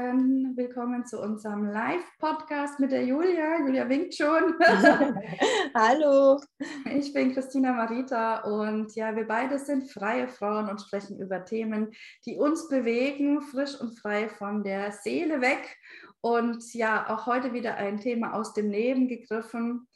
Morgen. 0.00 0.56
Willkommen 0.56 1.04
zu 1.04 1.20
unserem 1.20 1.66
Live-Podcast 1.66 2.80
mit 2.80 2.90
der 2.90 3.04
Julia. 3.04 3.58
Julia 3.58 3.86
winkt 3.86 4.14
schon. 4.14 4.54
Hallo. 5.74 6.40
Ich 6.94 7.12
bin 7.12 7.34
Christina 7.34 7.72
Marita 7.72 8.40
und 8.40 8.94
ja, 8.94 9.14
wir 9.14 9.26
beide 9.26 9.58
sind 9.58 9.90
freie 9.90 10.26
Frauen 10.26 10.70
und 10.70 10.80
sprechen 10.80 11.18
über 11.18 11.44
Themen, 11.44 11.90
die 12.24 12.38
uns 12.38 12.68
bewegen, 12.68 13.42
frisch 13.42 13.78
und 13.78 13.98
frei 13.98 14.30
von 14.30 14.64
der 14.64 14.90
Seele 14.92 15.42
weg. 15.42 15.76
Und 16.22 16.72
ja, 16.72 17.10
auch 17.10 17.26
heute 17.26 17.52
wieder 17.52 17.74
ein 17.74 18.00
Thema 18.00 18.32
aus 18.32 18.54
dem 18.54 18.70
Leben 18.70 19.06
gegriffen. 19.06 19.86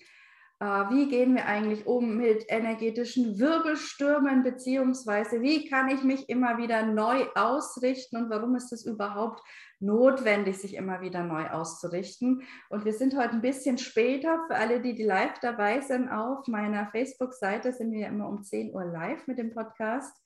Äh, 0.64 0.88
wie 0.88 1.08
gehen 1.08 1.34
wir 1.34 1.44
eigentlich 1.44 1.86
um 1.86 2.16
mit 2.16 2.46
energetischen 2.48 3.38
Wirbelstürmen, 3.38 4.42
beziehungsweise 4.42 5.42
wie 5.42 5.68
kann 5.68 5.90
ich 5.90 6.02
mich 6.02 6.30
immer 6.30 6.56
wieder 6.56 6.86
neu 6.86 7.26
ausrichten 7.34 8.16
und 8.16 8.30
warum 8.30 8.56
ist 8.56 8.72
es 8.72 8.86
überhaupt 8.86 9.42
notwendig, 9.78 10.56
sich 10.56 10.74
immer 10.74 11.02
wieder 11.02 11.22
neu 11.22 11.50
auszurichten. 11.50 12.44
Und 12.70 12.86
wir 12.86 12.94
sind 12.94 13.14
heute 13.14 13.32
ein 13.32 13.42
bisschen 13.42 13.76
später, 13.76 14.42
für 14.46 14.54
alle, 14.54 14.80
die, 14.80 14.94
die 14.94 15.04
live 15.04 15.38
dabei 15.42 15.82
sind, 15.82 16.08
auf 16.08 16.46
meiner 16.48 16.86
Facebook-Seite 16.86 17.72
sind 17.72 17.92
wir 17.92 18.06
immer 18.06 18.26
um 18.26 18.42
10 18.42 18.72
Uhr 18.74 18.86
live 18.86 19.26
mit 19.26 19.36
dem 19.36 19.52
Podcast. 19.52 20.16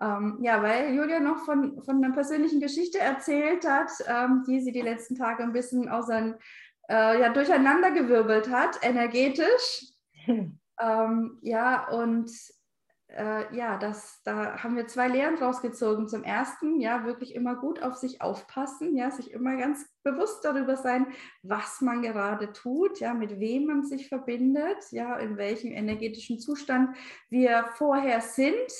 Ähm, 0.00 0.38
ja, 0.42 0.62
weil 0.62 0.94
Julia 0.94 1.18
noch 1.18 1.38
von, 1.38 1.82
von 1.82 2.04
einer 2.04 2.14
persönlichen 2.14 2.60
Geschichte 2.60 3.00
erzählt 3.00 3.68
hat, 3.68 3.90
ähm, 4.06 4.44
die 4.46 4.60
sie 4.60 4.70
die 4.70 4.80
letzten 4.80 5.16
Tage 5.16 5.42
ein 5.42 5.52
bisschen 5.52 5.88
aus 5.88 6.08
einem 6.08 6.36
äh, 6.88 7.20
ja, 7.20 7.32
durcheinandergewirbelt 7.32 8.50
hat, 8.50 8.78
energetisch. 8.82 9.92
Ähm, 10.80 11.38
ja, 11.42 11.86
und 11.88 12.30
äh, 13.16 13.54
ja, 13.54 13.76
das, 13.76 14.22
da 14.24 14.62
haben 14.62 14.76
wir 14.76 14.86
zwei 14.86 15.08
Lehren 15.08 15.36
rausgezogen. 15.36 16.08
Zum 16.08 16.24
ersten, 16.24 16.80
ja, 16.80 17.04
wirklich 17.04 17.34
immer 17.34 17.56
gut 17.56 17.82
auf 17.82 17.96
sich 17.96 18.22
aufpassen, 18.22 18.96
ja, 18.96 19.10
sich 19.10 19.32
immer 19.32 19.56
ganz 19.56 19.86
bewusst 20.02 20.44
darüber 20.44 20.76
sein, 20.76 21.06
was 21.42 21.80
man 21.80 22.02
gerade 22.02 22.52
tut, 22.52 23.00
ja, 23.00 23.14
mit 23.14 23.38
wem 23.38 23.66
man 23.66 23.84
sich 23.84 24.08
verbindet, 24.08 24.78
ja, 24.90 25.16
in 25.16 25.36
welchem 25.36 25.72
energetischen 25.72 26.38
Zustand 26.38 26.96
wir 27.28 27.66
vorher 27.74 28.20
sind, 28.20 28.72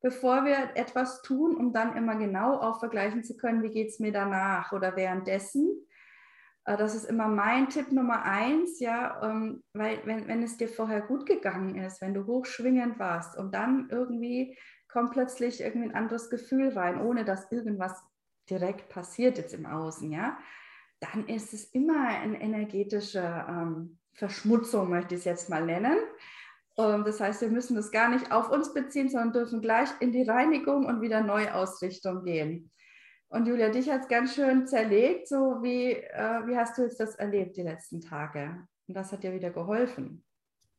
bevor 0.00 0.44
wir 0.44 0.70
etwas 0.74 1.22
tun, 1.22 1.56
um 1.56 1.72
dann 1.72 1.96
immer 1.96 2.16
genau 2.16 2.58
auch 2.58 2.78
vergleichen 2.78 3.24
zu 3.24 3.36
können, 3.36 3.62
wie 3.62 3.70
geht 3.70 3.88
es 3.88 3.98
mir 3.98 4.12
danach 4.12 4.72
oder 4.72 4.96
währenddessen. 4.96 5.86
Äh, 6.64 6.76
das 6.76 6.94
ist 6.94 7.04
immer 7.04 7.28
mein 7.28 7.68
Tipp 7.68 7.92
Nummer 7.92 8.22
eins, 8.22 8.80
ja, 8.80 9.20
ähm, 9.22 9.62
weil 9.72 10.00
wenn, 10.04 10.28
wenn 10.28 10.42
es 10.42 10.56
dir 10.56 10.68
vorher 10.68 11.02
gut 11.02 11.26
gegangen 11.26 11.76
ist, 11.76 12.00
wenn 12.00 12.14
du 12.14 12.26
hochschwingend 12.26 12.98
warst 12.98 13.36
und 13.36 13.54
dann 13.54 13.88
irgendwie 13.90 14.56
kommt 14.88 15.12
plötzlich 15.12 15.60
irgendwie 15.60 15.88
ein 15.88 15.94
anderes 15.94 16.28
Gefühl 16.30 16.68
rein, 16.70 17.00
ohne 17.00 17.24
dass 17.24 17.50
irgendwas 17.50 18.02
direkt 18.50 18.88
passiert 18.88 19.38
jetzt 19.38 19.54
im 19.54 19.66
Außen, 19.66 20.10
ja, 20.12 20.36
dann 21.00 21.26
ist 21.26 21.52
es 21.52 21.64
immer 21.64 22.08
eine 22.08 22.40
energetische 22.40 23.20
ähm, 23.48 23.98
Verschmutzung, 24.12 24.90
möchte 24.90 25.14
ich 25.14 25.20
es 25.20 25.24
jetzt 25.24 25.50
mal 25.50 25.64
nennen. 25.64 25.96
Und 26.74 26.94
ähm, 26.94 27.04
das 27.04 27.20
heißt, 27.20 27.40
wir 27.40 27.48
müssen 27.48 27.74
das 27.74 27.90
gar 27.90 28.08
nicht 28.08 28.30
auf 28.30 28.50
uns 28.50 28.72
beziehen, 28.72 29.08
sondern 29.08 29.32
dürfen 29.32 29.60
gleich 29.60 29.88
in 30.00 30.12
die 30.12 30.22
Reinigung 30.22 30.86
und 30.86 31.00
wieder 31.00 31.22
Neuausrichtung 31.22 32.24
gehen. 32.24 32.70
Und 33.32 33.46
Julia, 33.46 33.70
dich 33.70 33.88
hat 33.88 34.02
es 34.02 34.08
ganz 34.08 34.34
schön 34.34 34.66
zerlegt. 34.66 35.26
So 35.26 35.62
wie, 35.62 35.92
äh, 35.92 36.46
wie 36.46 36.54
hast 36.54 36.76
du 36.76 36.82
jetzt 36.82 37.00
das 37.00 37.14
erlebt 37.14 37.56
die 37.56 37.62
letzten 37.62 38.02
Tage? 38.02 38.68
Und 38.86 38.94
das 38.94 39.10
hat 39.10 39.22
dir 39.22 39.32
wieder 39.32 39.48
geholfen. 39.48 40.22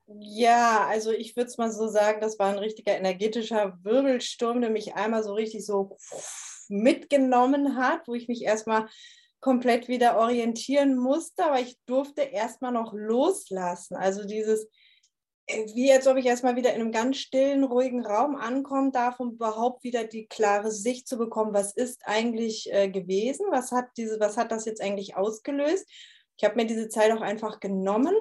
Ja, 0.06 0.86
also 0.88 1.12
ich 1.12 1.36
würde 1.36 1.48
es 1.48 1.58
mal 1.58 1.72
so 1.72 1.88
sagen, 1.88 2.22
das 2.22 2.38
war 2.38 2.52
ein 2.52 2.60
richtiger 2.60 2.96
energetischer 2.96 3.80
Wirbelsturm, 3.82 4.62
der 4.62 4.70
mich 4.70 4.94
einmal 4.94 5.24
so 5.24 5.34
richtig 5.34 5.66
so 5.66 5.98
mitgenommen 6.70 7.76
hat, 7.76 8.08
wo 8.08 8.14
ich 8.14 8.28
mich 8.28 8.44
erstmal 8.44 8.88
komplett 9.40 9.88
wieder 9.88 10.18
orientieren 10.18 10.96
musste, 10.96 11.46
aber 11.46 11.60
ich 11.60 11.80
durfte 11.88 12.22
erstmal 12.22 12.72
noch 12.72 12.94
loslassen. 12.94 13.96
Also 13.96 14.26
dieses, 14.26 14.68
wie 15.48 15.92
als 15.92 16.08
ob 16.08 16.18
ich 16.18 16.26
erstmal 16.26 16.56
wieder 16.56 16.74
in 16.74 16.82
einem 16.82 16.92
ganz 16.92 17.18
stillen, 17.18 17.64
ruhigen 17.64 18.06
Raum 18.06 18.36
ankommen 18.36 18.92
darf, 18.92 19.20
um 19.20 19.34
überhaupt 19.34 19.84
wieder 19.84 20.06
die 20.06 20.26
klare 20.28 20.72
Sicht 20.72 21.08
zu 21.08 21.18
bekommen, 21.18 21.54
was 21.54 21.74
ist 21.74 22.02
eigentlich 22.06 22.72
äh, 22.72 22.90
gewesen, 22.90 23.48
was 23.52 23.72
hat, 23.72 23.88
diese, 23.98 24.20
was 24.20 24.38
hat 24.38 24.52
das 24.52 24.66
jetzt 24.66 24.82
eigentlich 24.82 25.18
ausgelöst. 25.18 25.86
Ich 26.38 26.46
habe 26.46 26.56
mir 26.56 26.66
diese 26.66 26.88
Zeit 26.88 27.12
auch 27.12 27.22
einfach 27.22 27.60
genommen, 27.60 28.16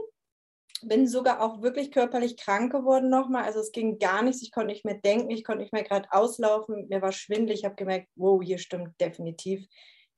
bin 0.83 1.07
sogar 1.07 1.41
auch 1.41 1.63
wirklich 1.63 1.93
körperlich 1.93 2.37
krank 2.37 2.73
geworden 2.73 3.09
nochmal. 3.09 3.45
Also 3.45 3.61
es 3.61 3.71
ging 3.71 3.99
gar 3.99 4.23
nichts, 4.23 4.43
ich 4.43 4.51
konnte 4.51 4.73
nicht 4.73 4.85
mehr 4.85 4.99
denken, 4.99 5.31
ich 5.31 5.45
konnte 5.45 5.63
nicht 5.63 5.73
mehr 5.73 5.85
gerade 5.85 6.09
auslaufen, 6.11 6.89
mir 6.89 7.03
war 7.03 7.13
schwindelig, 7.13 7.61
ich 7.61 7.65
habe 7.65 7.77
gemerkt, 7.77 8.09
wow, 8.17 8.43
hier 8.43 8.59
stimmt 8.59 9.01
definitiv 9.01 9.65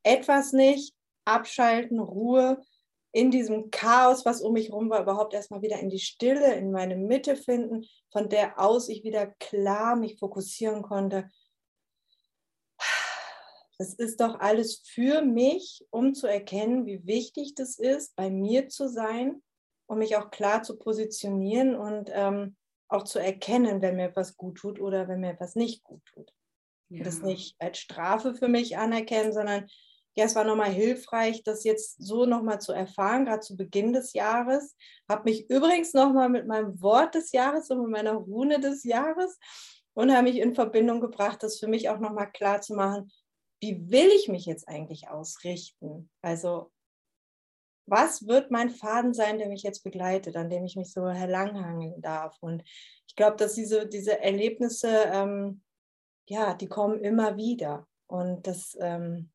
etwas 0.03 0.53
nicht. 0.53 0.95
Abschalten, 1.27 2.01
Ruhe 2.01 2.61
in 3.15 3.31
diesem 3.31 3.71
Chaos, 3.71 4.27
was 4.27 4.43
um 4.43 4.55
mich 4.55 4.71
herum 4.71 4.91
war, 4.91 5.01
überhaupt 5.01 5.35
erstmal 5.35 5.63
wieder 5.63 5.79
in 5.79 5.89
die 5.89 6.01
Stille, 6.01 6.55
in 6.55 6.73
meine 6.73 6.97
Mitte 6.97 7.37
finden, 7.37 7.87
von 8.11 8.29
der 8.29 8.59
aus 8.59 8.89
ich 8.89 9.05
wieder 9.05 9.29
klar 9.39 9.95
mich 9.95 10.19
fokussieren 10.19 10.83
konnte. 10.83 11.31
Das 13.79 13.95
ist 13.95 14.21
doch 14.21 14.41
alles 14.41 14.83
für 14.85 15.23
mich, 15.23 15.87
um 15.91 16.15
zu 16.15 16.27
erkennen, 16.27 16.87
wie 16.87 17.07
wichtig 17.07 17.55
das 17.55 17.79
ist, 17.79 18.17
bei 18.17 18.31
mir 18.31 18.69
zu 18.69 18.89
sein, 18.89 19.43
um 19.87 19.99
mich 19.99 20.17
auch 20.17 20.31
klar 20.31 20.65
zu 20.65 20.77
positionieren 20.77 21.77
und 21.77 22.11
ähm, 22.13 22.57
auch 22.89 23.05
zu 23.05 23.21
erkennen, 23.21 23.81
wenn 23.81 23.95
mir 23.95 24.07
etwas 24.07 24.37
gut 24.37 24.59
tut 24.59 24.81
oder 24.81 25.07
wenn 25.07 25.21
mir 25.21 25.31
etwas 25.31 25.55
nicht 25.55 25.85
gut 25.85 26.05
tut. 26.07 26.33
Ja. 26.89 27.05
Das 27.05 27.23
nicht 27.23 27.55
als 27.61 27.79
Strafe 27.79 28.35
für 28.35 28.49
mich 28.49 28.77
anerkennen, 28.77 29.33
sondern 29.33 29.69
ja, 30.17 30.25
es 30.27 30.35
war 30.37 30.45
nochmal 30.45 30.71
hilfreich, 30.71 31.43
das 31.43 31.65
jetzt 31.65 31.97
so 31.99 32.25
nochmal 32.25 32.61
zu 32.61 32.73
erfahren, 32.73 33.25
gerade 33.25 33.41
zu 33.41 33.57
Beginn 33.57 33.93
des 33.93 34.13
Jahres. 34.13 34.77
Habe 35.09 35.31
mich 35.31 35.51
übrigens 35.51 35.93
nochmal 35.93 36.29
mit 36.29 36.47
meinem 36.47 36.81
Wort 36.81 37.15
des 37.17 37.33
Jahres 37.33 37.69
und 37.71 37.83
mit 37.83 37.91
meiner 37.91 38.15
Rune 38.15 38.61
des 38.61 38.85
Jahres 38.85 39.39
unheimlich 39.95 40.39
in 40.39 40.55
Verbindung 40.55 41.01
gebracht, 41.01 41.43
das 41.43 41.59
für 41.59 41.69
mich 41.69 41.89
auch 41.89 41.99
nochmal 41.99 42.31
klar 42.31 42.61
zu 42.61 42.75
machen, 42.75 43.11
wie 43.61 43.91
will 43.91 44.09
ich 44.09 44.29
mich 44.29 44.45
jetzt 44.47 44.69
eigentlich 44.69 45.09
ausrichten? 45.09 46.11
Also, 46.21 46.71
was 47.87 48.27
wird 48.27 48.51
mein 48.51 48.71
Faden 48.71 49.15
sein, 49.15 49.39
der 49.39 49.49
mich 49.49 49.63
jetzt 49.63 49.85
begleitet, 49.85 50.37
an 50.37 50.51
dem 50.51 50.65
ich 50.65 50.77
mich 50.77 50.93
so 50.93 51.09
herlanghangeln 51.09 52.01
darf? 52.01 52.37
Und 52.41 52.63
ich 53.07 53.15
glaube, 53.15 53.37
dass 53.37 53.55
diese, 53.55 53.87
diese 53.87 54.21
Erlebnisse, 54.21 55.05
ähm, 55.13 55.63
ja, 56.27 56.55
die 56.55 56.67
kommen 56.67 57.01
immer 57.01 57.37
wieder. 57.37 57.87
Und 58.07 58.47
das, 58.47 58.77
ähm, 58.81 59.31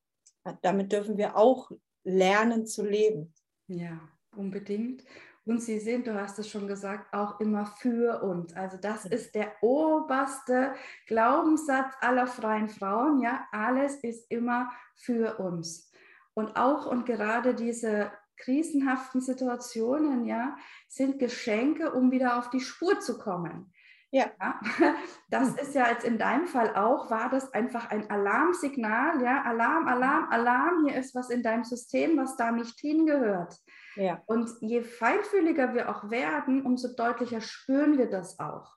damit 0.62 0.92
dürfen 0.92 1.18
wir 1.18 1.36
auch 1.36 1.72
lernen 2.04 2.66
zu 2.66 2.84
leben. 2.84 3.34
Ja, 3.68 4.00
unbedingt. 4.36 5.04
Und 5.46 5.64
sie 5.64 5.80
sind, 5.80 6.06
du 6.06 6.14
hast 6.14 6.38
es 6.38 6.48
schon 6.48 6.68
gesagt, 6.68 7.14
auch 7.14 7.40
immer 7.40 7.66
für 7.66 8.22
uns. 8.22 8.54
Also 8.54 8.78
das 8.78 9.06
ist 9.06 9.34
der 9.34 9.52
oberste 9.62 10.74
Glaubenssatz 11.08 11.94
aller 12.02 12.28
freien 12.28 12.70
Frauen. 12.70 13.20
Ja, 13.20 13.48
alles 13.52 13.96
ist 14.04 14.30
immer 14.30 14.72
für 14.96 15.40
uns. 15.40 15.92
Und 16.36 16.56
auch 16.56 16.86
und 16.86 17.06
gerade 17.06 17.56
diese 17.56 18.12
krisenhaften 18.38 19.22
Situationen, 19.22 20.26
ja, 20.26 20.56
sind 20.88 21.20
Geschenke, 21.20 21.92
um 21.94 22.12
wieder 22.12 22.38
auf 22.38 22.50
die 22.50 22.62
Spur 22.62 23.00
zu 23.00 23.18
kommen. 23.18 23.74
Ja. 24.12 24.32
ja. 24.40 24.60
Das 25.30 25.54
ist 25.56 25.76
ja 25.76 25.90
jetzt 25.90 26.06
in 26.06 26.18
deinem 26.18 26.48
Fall 26.48 26.76
auch, 26.76 27.12
war 27.12 27.30
das 27.30 27.54
einfach 27.54 27.92
ein 27.92 28.10
Alarmsignal, 28.10 29.22
ja, 29.22 29.44
Alarm, 29.44 29.88
Alarm, 29.88 30.28
Alarm, 30.32 30.86
hier 30.86 30.98
ist 30.98 31.14
was 31.14 31.30
in 31.30 31.44
deinem 31.44 31.64
System, 31.64 32.18
was 32.18 32.36
da 32.36 32.52
nicht 32.52 32.80
hingehört. 32.80 33.56
Ja. 33.96 34.24
Und 34.26 34.50
je 34.62 34.82
feinfühliger 34.82 35.76
wir 35.76 35.90
auch 35.90 36.10
werden, 36.10 36.66
umso 36.66 36.96
deutlicher 36.96 37.42
spüren 37.42 38.00
wir 38.00 38.10
das 38.10 38.40
auch. 38.40 38.74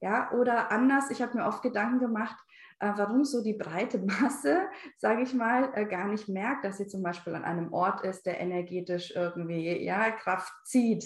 Ja, 0.00 0.32
oder 0.32 0.72
anders, 0.72 1.10
ich 1.10 1.22
habe 1.22 1.36
mir 1.38 1.46
oft 1.46 1.62
Gedanken 1.62 2.00
gemacht, 2.00 2.36
äh, 2.80 2.90
warum 2.96 3.24
so 3.24 3.40
die 3.40 3.54
breite 3.54 3.98
Masse, 3.98 4.62
sage 4.98 5.22
ich 5.22 5.32
mal, 5.32 5.70
äh, 5.74 5.86
gar 5.86 6.08
nicht 6.08 6.28
merkt, 6.28 6.64
dass 6.64 6.78
sie 6.78 6.88
zum 6.88 7.04
Beispiel 7.04 7.36
an 7.36 7.44
einem 7.44 7.72
Ort 7.72 8.04
ist, 8.04 8.26
der 8.26 8.40
energetisch 8.40 9.12
irgendwie 9.14 9.80
ja, 9.84 10.10
Kraft 10.10 10.52
zieht 10.64 11.04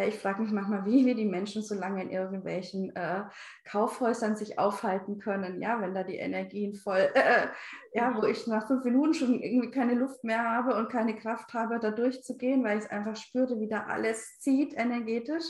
Ja, 0.00 0.06
ich 0.06 0.18
frage 0.18 0.40
mich 0.40 0.50
manchmal, 0.50 0.86
wie 0.86 1.04
wir 1.04 1.14
die 1.14 1.26
Menschen 1.26 1.62
so 1.62 1.74
lange 1.74 2.02
in 2.02 2.08
irgendwelchen 2.08 2.96
äh, 2.96 3.24
Kaufhäusern 3.64 4.34
sich 4.34 4.58
aufhalten 4.58 5.18
können, 5.18 5.60
ja, 5.60 5.78
wenn 5.82 5.92
da 5.92 6.04
die 6.04 6.16
Energien 6.16 6.72
voll, 6.72 7.10
äh, 7.14 7.48
ja, 7.92 8.16
wo 8.16 8.24
ich 8.24 8.46
nach 8.46 8.66
fünf 8.66 8.82
Minuten 8.82 9.12
schon 9.12 9.38
irgendwie 9.40 9.70
keine 9.70 9.92
Luft 9.92 10.24
mehr 10.24 10.42
habe 10.42 10.74
und 10.74 10.88
keine 10.88 11.14
Kraft 11.16 11.52
habe, 11.52 11.78
da 11.80 11.90
durchzugehen, 11.90 12.64
weil 12.64 12.78
ich 12.78 12.84
es 12.84 12.90
einfach 12.90 13.14
spürte, 13.14 13.60
wie 13.60 13.68
da 13.68 13.84
alles 13.84 14.38
zieht 14.38 14.72
energetisch, 14.72 15.44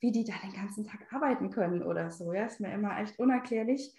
wie 0.00 0.12
die 0.12 0.24
da 0.24 0.34
den 0.42 0.52
ganzen 0.52 0.84
Tag 0.84 1.00
arbeiten 1.10 1.48
können 1.48 1.82
oder 1.82 2.10
so. 2.10 2.34
Ja, 2.34 2.44
ist 2.44 2.60
mir 2.60 2.74
immer 2.74 3.00
echt 3.00 3.18
unerklärlich. 3.18 3.94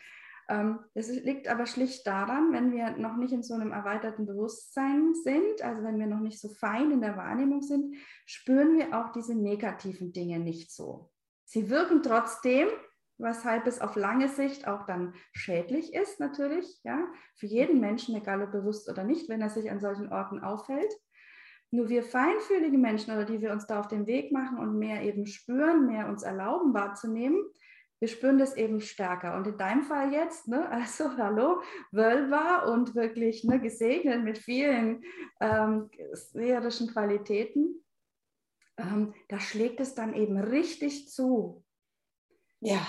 Ähm, 0.48 0.80
das 0.94 1.10
liegt 1.10 1.48
aber 1.48 1.66
schlicht 1.66 2.06
daran, 2.06 2.54
wenn 2.54 2.72
wir 2.72 2.92
noch 2.92 3.18
nicht 3.18 3.34
in 3.34 3.44
so 3.44 3.56
einem 3.56 3.72
erweiterten 3.72 4.26
Bewusstsein 4.26 5.14
sind, 5.16 5.62
also 5.62 5.84
wenn 5.84 6.00
wir 6.00 6.08
noch 6.08 6.20
nicht 6.20 6.40
so 6.40 6.50
fein 6.50 6.92
in 6.92 7.02
der 7.02 7.18
Wahrnehmung 7.18 7.62
sind, 7.62 7.96
spüren 8.26 8.78
wir 8.78 8.98
auch 8.98 9.12
diese 9.12 9.36
negativen 9.36 10.14
Dinge 10.14 10.40
nicht 10.40 10.72
so. 10.72 11.10
Sie 11.46 11.70
wirken 11.70 12.04
trotzdem, 12.04 12.68
weshalb 13.18 13.66
es 13.66 13.82
auf 13.82 13.96
lange 13.96 14.28
Sicht 14.28 14.68
auch 14.68 14.86
dann 14.86 15.14
schädlich 15.32 15.94
ist, 15.94 16.20
natürlich, 16.20 16.80
ja, 16.84 17.08
für 17.36 17.48
jeden 17.48 17.80
Menschen, 17.80 18.16
egal 18.16 18.44
ob 18.44 18.52
bewusst 18.52 18.90
oder 18.90 19.04
nicht, 19.04 19.30
wenn 19.30 19.42
er 19.42 19.50
sich 19.50 19.72
an 19.72 19.80
solchen 19.80 20.12
Orten 20.12 20.40
aufhält. 20.42 20.94
Nur 21.72 21.90
wir 21.90 22.04
feinfühlige 22.04 22.78
Menschen 22.78 23.14
oder 23.14 23.26
die 23.26 23.42
wir 23.42 23.52
uns 23.52 23.66
da 23.66 23.80
auf 23.80 23.88
den 23.88 24.06
Weg 24.06 24.32
machen 24.32 24.60
und 24.60 24.78
mehr 24.78 25.02
eben 25.02 25.26
spüren, 25.26 25.88
mehr 25.88 26.08
uns 26.08 26.24
erlauben 26.24 26.74
wahrzunehmen, 26.74 27.44
wir 28.06 28.10
spüren 28.10 28.38
das 28.38 28.56
eben 28.56 28.82
stärker. 28.82 29.36
Und 29.36 29.48
in 29.48 29.58
deinem 29.58 29.82
Fall 29.82 30.14
jetzt, 30.14 30.48
ne, 30.48 30.70
also 30.70 31.18
hallo, 31.18 31.64
Wölver 31.92 32.72
und 32.72 32.94
wirklich 32.94 33.44
ne, 33.44 33.60
gesegnet 33.60 34.24
mit 34.24 34.38
vielen 34.38 35.04
ähm, 35.42 35.90
seherischen 36.14 36.88
Qualitäten, 36.92 37.84
ähm, 38.78 39.16
da 39.30 39.40
schlägt 39.40 39.80
es 39.80 39.96
dann 39.96 40.14
eben 40.14 40.38
richtig 40.38 41.10
zu. 41.10 41.66
Ja. 42.60 42.86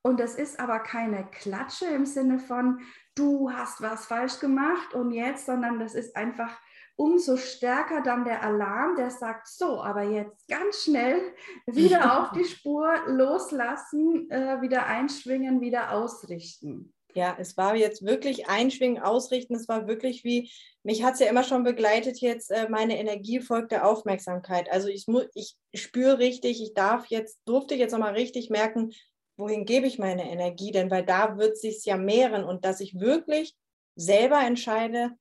Und 0.00 0.18
das 0.18 0.34
ist 0.34 0.58
aber 0.58 0.80
keine 0.80 1.28
Klatsche 1.30 1.86
im 1.86 2.06
Sinne 2.06 2.38
von, 2.38 2.80
du 3.14 3.50
hast 3.50 3.82
was 3.82 4.06
falsch 4.06 4.38
gemacht 4.38 4.94
und 4.94 5.10
jetzt, 5.10 5.44
sondern 5.44 5.78
das 5.78 5.94
ist 5.94 6.16
einfach 6.16 6.58
umso 6.96 7.36
stärker 7.36 8.02
dann 8.02 8.24
der 8.24 8.42
Alarm, 8.42 8.96
der 8.96 9.10
sagt, 9.10 9.48
so, 9.48 9.82
aber 9.82 10.02
jetzt 10.02 10.46
ganz 10.48 10.84
schnell 10.84 11.20
wieder 11.66 12.20
auf 12.20 12.32
die 12.32 12.44
Spur 12.44 12.94
loslassen, 13.06 14.30
äh, 14.30 14.60
wieder 14.60 14.86
einschwingen, 14.86 15.60
wieder 15.60 15.92
ausrichten. 15.92 16.94
Ja, 17.14 17.36
es 17.38 17.56
war 17.56 17.76
jetzt 17.76 18.04
wirklich 18.04 18.48
einschwingen, 18.48 19.00
ausrichten. 19.00 19.54
Es 19.54 19.68
war 19.68 19.86
wirklich 19.86 20.24
wie, 20.24 20.50
mich 20.82 21.04
hat 21.04 21.14
es 21.14 21.20
ja 21.20 21.28
immer 21.28 21.44
schon 21.44 21.62
begleitet 21.62 22.20
jetzt, 22.20 22.50
äh, 22.50 22.68
meine 22.68 22.98
Energie 22.98 23.40
folgt 23.40 23.70
der 23.70 23.86
Aufmerksamkeit. 23.86 24.70
Also 24.70 24.88
ich, 24.88 25.06
ich 25.34 25.56
spüre 25.74 26.18
richtig, 26.18 26.60
ich 26.60 26.74
darf 26.74 27.06
jetzt, 27.06 27.38
durfte 27.44 27.76
jetzt 27.76 27.92
nochmal 27.92 28.14
richtig 28.14 28.50
merken, 28.50 28.92
wohin 29.36 29.64
gebe 29.64 29.86
ich 29.86 29.98
meine 29.98 30.28
Energie, 30.28 30.72
denn 30.72 30.90
weil 30.90 31.04
da 31.04 31.38
wird 31.38 31.56
sich 31.56 31.84
ja 31.84 31.96
mehren 31.96 32.44
und 32.44 32.64
dass 32.64 32.80
ich 32.80 32.98
wirklich 32.98 33.54
selber 33.96 34.40
entscheide, 34.40 35.12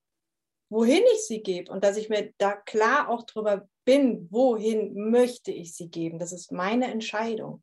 wohin 0.74 1.04
ich 1.14 1.28
sie 1.28 1.44
gebe 1.44 1.72
und 1.72 1.84
dass 1.84 1.98
ich 1.98 2.10
mir 2.10 2.34
da 2.38 2.54
klar 2.54 3.08
auch 3.08 3.24
drüber 3.24 3.68
bin, 3.86 4.28
wohin 4.32 5.12
möchte 5.12 5.52
ich 5.52 5.76
sie 5.76 5.90
geben. 5.90 6.20
Das 6.20 6.32
ist 6.32 6.52
meine 6.52 6.92
Entscheidung. 6.92 7.62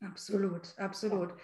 Absolut, 0.00 0.72
absolut. 0.78 1.34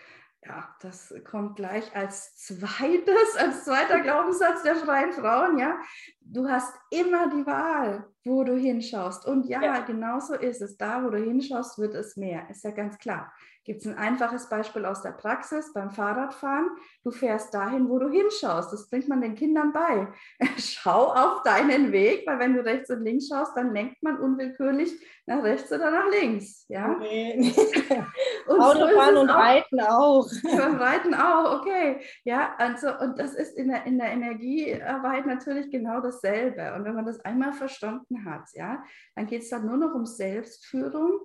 Ja, 0.44 0.72
das 0.80 1.12
kommt 1.28 1.56
gleich 1.56 1.94
als 1.96 2.36
zweites, 2.36 3.36
als 3.36 3.64
zweiter 3.64 4.00
Glaubenssatz 4.00 4.62
der 4.62 4.76
freien 4.76 5.12
Frauen, 5.12 5.58
ja. 5.58 5.78
Du 6.20 6.48
hast 6.48 6.72
immer 6.90 7.28
die 7.28 7.44
Wahl, 7.44 8.08
wo 8.24 8.44
du 8.44 8.56
hinschaust. 8.56 9.26
Und 9.26 9.46
ja, 9.46 9.62
ja. 9.62 9.80
genau 9.80 10.20
so 10.20 10.34
ist 10.34 10.62
es. 10.62 10.76
Da, 10.76 11.04
wo 11.04 11.10
du 11.10 11.18
hinschaust, 11.18 11.78
wird 11.78 11.94
es 11.94 12.16
mehr. 12.16 12.48
Ist 12.50 12.64
ja 12.64 12.70
ganz 12.70 12.98
klar. 12.98 13.32
Gibt 13.68 13.82
es 13.82 13.86
ein 13.86 13.98
einfaches 13.98 14.48
Beispiel 14.48 14.86
aus 14.86 15.02
der 15.02 15.10
Praxis 15.10 15.74
beim 15.74 15.90
Fahrradfahren? 15.90 16.70
Du 17.04 17.10
fährst 17.10 17.52
dahin, 17.52 17.90
wo 17.90 17.98
du 17.98 18.08
hinschaust. 18.08 18.72
Das 18.72 18.88
bringt 18.88 19.08
man 19.08 19.20
den 19.20 19.34
Kindern 19.34 19.74
bei. 19.74 20.08
Schau 20.56 21.12
auf 21.12 21.42
deinen 21.42 21.92
Weg, 21.92 22.26
weil 22.26 22.38
wenn 22.38 22.54
du 22.54 22.64
rechts 22.64 22.88
und 22.88 23.04
links 23.04 23.28
schaust, 23.28 23.54
dann 23.54 23.74
lenkt 23.74 24.02
man 24.02 24.18
unwillkürlich 24.20 24.90
nach 25.26 25.42
rechts 25.42 25.70
oder 25.70 25.90
nach 25.90 26.08
links. 26.10 26.64
Ja? 26.68 26.96
Nee, 26.98 27.38
und 28.46 28.58
Autofahren 28.58 29.16
so 29.16 29.20
und 29.20 29.30
auch. 29.30 29.38
Reiten 29.38 29.80
auch. 29.80 30.26
Beim 30.42 30.76
Reiten 30.76 31.12
auch, 31.12 31.60
okay. 31.60 32.00
Ja, 32.24 32.54
also, 32.56 32.88
und 32.98 33.18
das 33.18 33.34
ist 33.34 33.58
in 33.58 33.68
der, 33.68 33.84
in 33.84 33.98
der 33.98 34.12
Energiearbeit 34.12 35.26
natürlich 35.26 35.70
genau 35.70 36.00
dasselbe. 36.00 36.72
Und 36.74 36.86
wenn 36.86 36.94
man 36.94 37.04
das 37.04 37.20
einmal 37.20 37.52
verstanden 37.52 38.07
hat, 38.24 38.48
ja, 38.54 38.82
dann 39.14 39.26
geht 39.26 39.42
es 39.42 39.50
dann 39.50 39.66
nur 39.66 39.76
noch 39.76 39.94
um 39.94 40.06
Selbstführung 40.06 41.20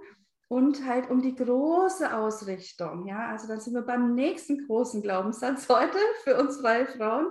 und 0.48 0.86
halt 0.86 1.10
um 1.10 1.22
die 1.22 1.36
große 1.36 2.16
Ausrichtung. 2.16 3.08
Ja, 3.08 3.30
also 3.30 3.48
dann 3.48 3.60
sind 3.60 3.74
wir 3.74 3.82
beim 3.82 4.14
nächsten 4.14 4.68
großen 4.68 5.02
Glaubenssatz 5.02 5.68
heute 5.70 5.98
für 6.24 6.38
uns 6.40 6.58
freie 6.58 6.86
Frauen. 6.86 7.28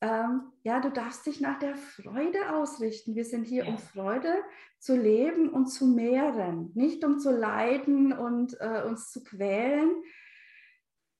Ähm, 0.00 0.52
ja, 0.62 0.80
du 0.80 0.90
darfst 0.90 1.26
dich 1.26 1.40
nach 1.40 1.58
der 1.58 1.76
Freude 1.76 2.52
ausrichten. 2.54 3.14
Wir 3.14 3.24
sind 3.24 3.44
hier, 3.44 3.64
ja. 3.64 3.70
um 3.70 3.78
Freude 3.78 4.34
zu 4.78 4.96
leben 4.96 5.48
und 5.48 5.66
zu 5.66 5.86
mehren, 5.86 6.70
nicht 6.74 7.04
um 7.04 7.18
zu 7.18 7.30
leiden 7.30 8.12
und 8.12 8.56
äh, 8.60 8.82
uns 8.86 9.10
zu 9.10 9.24
quälen. 9.24 9.90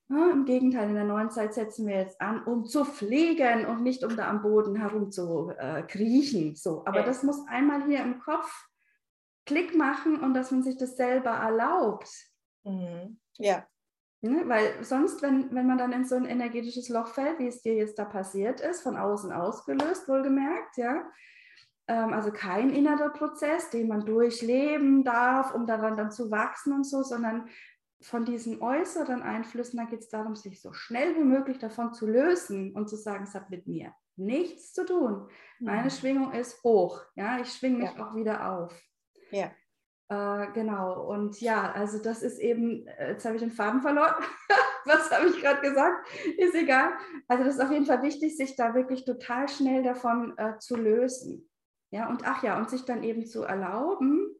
Ja, 0.07 0.29
Im 0.31 0.45
Gegenteil, 0.45 0.89
in 0.89 0.95
der 0.95 1.03
neuen 1.03 1.31
Zeit 1.31 1.55
setzen 1.55 1.87
wir 1.87 1.97
jetzt 1.97 2.21
an, 2.21 2.43
um 2.43 2.65
zu 2.65 2.85
fliegen 2.85 3.65
und 3.65 3.81
nicht 3.81 4.03
um 4.03 4.15
da 4.15 4.29
am 4.29 4.43
Boden 4.43 4.75
herum 4.75 5.11
zu 5.11 5.51
äh, 5.57 5.81
kriechen. 5.81 6.55
So, 6.55 6.85
aber 6.85 6.99
ja. 6.99 7.05
das 7.05 7.23
muss 7.23 7.47
einmal 7.47 7.85
hier 7.85 8.03
im 8.03 8.19
Kopf 8.19 8.67
Klick 9.45 9.75
machen 9.75 10.19
und 10.19 10.33
dass 10.33 10.51
man 10.51 10.63
sich 10.63 10.77
das 10.77 10.95
selber 10.95 11.31
erlaubt. 11.31 12.09
Mhm. 12.63 13.19
Ja. 13.37 13.65
Ne? 14.21 14.43
Weil 14.47 14.83
sonst, 14.83 15.21
wenn, 15.21 15.53
wenn 15.53 15.67
man 15.67 15.77
dann 15.77 15.91
in 15.91 16.05
so 16.05 16.15
ein 16.15 16.25
energetisches 16.25 16.89
Loch 16.89 17.07
fällt, 17.07 17.39
wie 17.39 17.47
es 17.47 17.61
dir 17.61 17.75
jetzt 17.75 17.97
da 17.97 18.05
passiert 18.05 18.59
ist, 18.59 18.81
von 18.81 18.97
außen 18.97 19.31
ausgelöst, 19.31 20.07
wohlgemerkt, 20.07 20.77
ja, 20.77 21.03
ähm, 21.87 22.13
also 22.13 22.31
kein 22.31 22.71
innerer 22.71 23.09
Prozess, 23.09 23.69
den 23.69 23.87
man 23.87 24.05
durchleben 24.05 25.03
darf, 25.03 25.53
um 25.53 25.67
daran 25.67 25.97
dann 25.97 26.11
zu 26.11 26.31
wachsen 26.31 26.73
und 26.73 26.83
so, 26.85 27.03
sondern 27.03 27.47
von 28.05 28.23
diesen 28.25 28.61
äußeren 28.61 29.23
Einflüssen, 29.23 29.77
da 29.77 29.85
geht 29.85 30.01
es 30.01 30.09
darum, 30.09 30.35
sich 30.35 30.61
so 30.61 30.73
schnell 30.73 31.15
wie 31.15 31.23
möglich 31.23 31.57
davon 31.57 31.93
zu 31.93 32.05
lösen 32.05 32.73
und 32.75 32.89
zu 32.89 32.95
sagen, 32.95 33.23
es 33.23 33.33
hat 33.33 33.49
mit 33.49 33.67
mir 33.67 33.93
nichts 34.15 34.73
zu 34.73 34.85
tun. 34.85 35.27
Meine 35.59 35.85
mhm. 35.85 35.89
Schwingung 35.89 36.31
ist 36.31 36.63
hoch, 36.63 37.01
ja, 37.15 37.39
ich 37.39 37.51
schwinge 37.51 37.79
mich 37.79 37.93
ja. 37.95 38.05
auch 38.05 38.15
wieder 38.15 38.51
auf. 38.51 38.73
Ja. 39.31 39.51
Äh, 40.07 40.51
genau, 40.53 41.07
und 41.09 41.41
ja, 41.41 41.71
also 41.71 41.97
das 41.97 42.21
ist 42.21 42.37
eben, 42.37 42.85
äh, 42.85 43.13
jetzt 43.13 43.25
habe 43.25 43.35
ich 43.35 43.41
den 43.41 43.51
Faden 43.51 43.81
verloren. 43.81 44.13
Was 44.85 45.09
habe 45.09 45.27
ich 45.27 45.41
gerade 45.41 45.61
gesagt? 45.61 46.07
Ist 46.37 46.53
egal. 46.53 46.91
Also 47.27 47.43
das 47.43 47.55
ist 47.55 47.61
auf 47.61 47.71
jeden 47.71 47.87
Fall 47.87 48.03
wichtig, 48.03 48.37
sich 48.37 48.55
da 48.55 48.75
wirklich 48.75 49.03
total 49.03 49.49
schnell 49.49 49.81
davon 49.81 50.37
äh, 50.37 50.59
zu 50.59 50.75
lösen. 50.75 51.49
Ja, 51.89 52.07
und 52.07 52.21
ach 52.23 52.43
ja, 52.43 52.57
und 52.57 52.69
sich 52.69 52.85
dann 52.85 53.03
eben 53.03 53.25
zu 53.25 53.43
erlauben, 53.43 54.35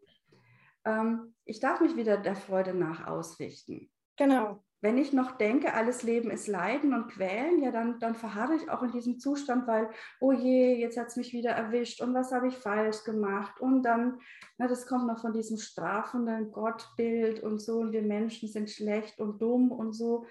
ähm, 0.86 1.36
ich 1.46 1.60
darf 1.60 1.82
mich 1.82 1.96
wieder 1.96 2.18
der 2.18 2.36
Freude 2.36 2.74
nach 2.74 3.08
ausrichten. 3.08 3.90
Genau 4.18 4.64
wenn 4.86 5.00
ich 5.00 5.14
noch 5.14 5.32
denke, 5.32 5.74
alles 5.74 6.04
Leben 6.04 6.30
ist 6.30 6.46
Leiden 6.46 6.94
und 6.94 7.08
Quälen, 7.08 7.64
ja, 7.64 7.72
dann, 7.72 8.00
dann 8.00 8.14
verharre 8.14 8.56
ich 8.56 8.70
auch 8.70 8.84
in 8.84 8.92
diesem 8.92 9.18
Zustand, 9.18 9.66
weil, 9.66 9.90
oh 10.20 10.32
je, 10.32 10.76
jetzt 10.76 10.96
hat 10.96 11.08
es 11.08 11.16
mich 11.16 11.34
wieder 11.34 11.50
erwischt 11.50 12.02
und 12.02 12.14
was 12.14 12.32
habe 12.32 12.50
ich 12.50 12.56
falsch 12.56 13.04
gemacht? 13.04 13.60
Und 13.60 13.82
dann, 13.82 14.20
na, 14.60 14.68
das 14.68 14.86
kommt 14.86 15.08
noch 15.08 15.20
von 15.20 15.34
diesem 15.34 15.58
strafenden 15.58 16.52
Gottbild 16.52 17.42
und 17.42 17.60
so, 17.60 17.80
und 17.80 17.94
wir 17.94 18.04
Menschen 18.04 18.48
sind 18.48 18.70
schlecht 18.70 19.20
und 19.20 19.42
dumm 19.42 19.72
und 19.72 19.94
so. 19.94 20.28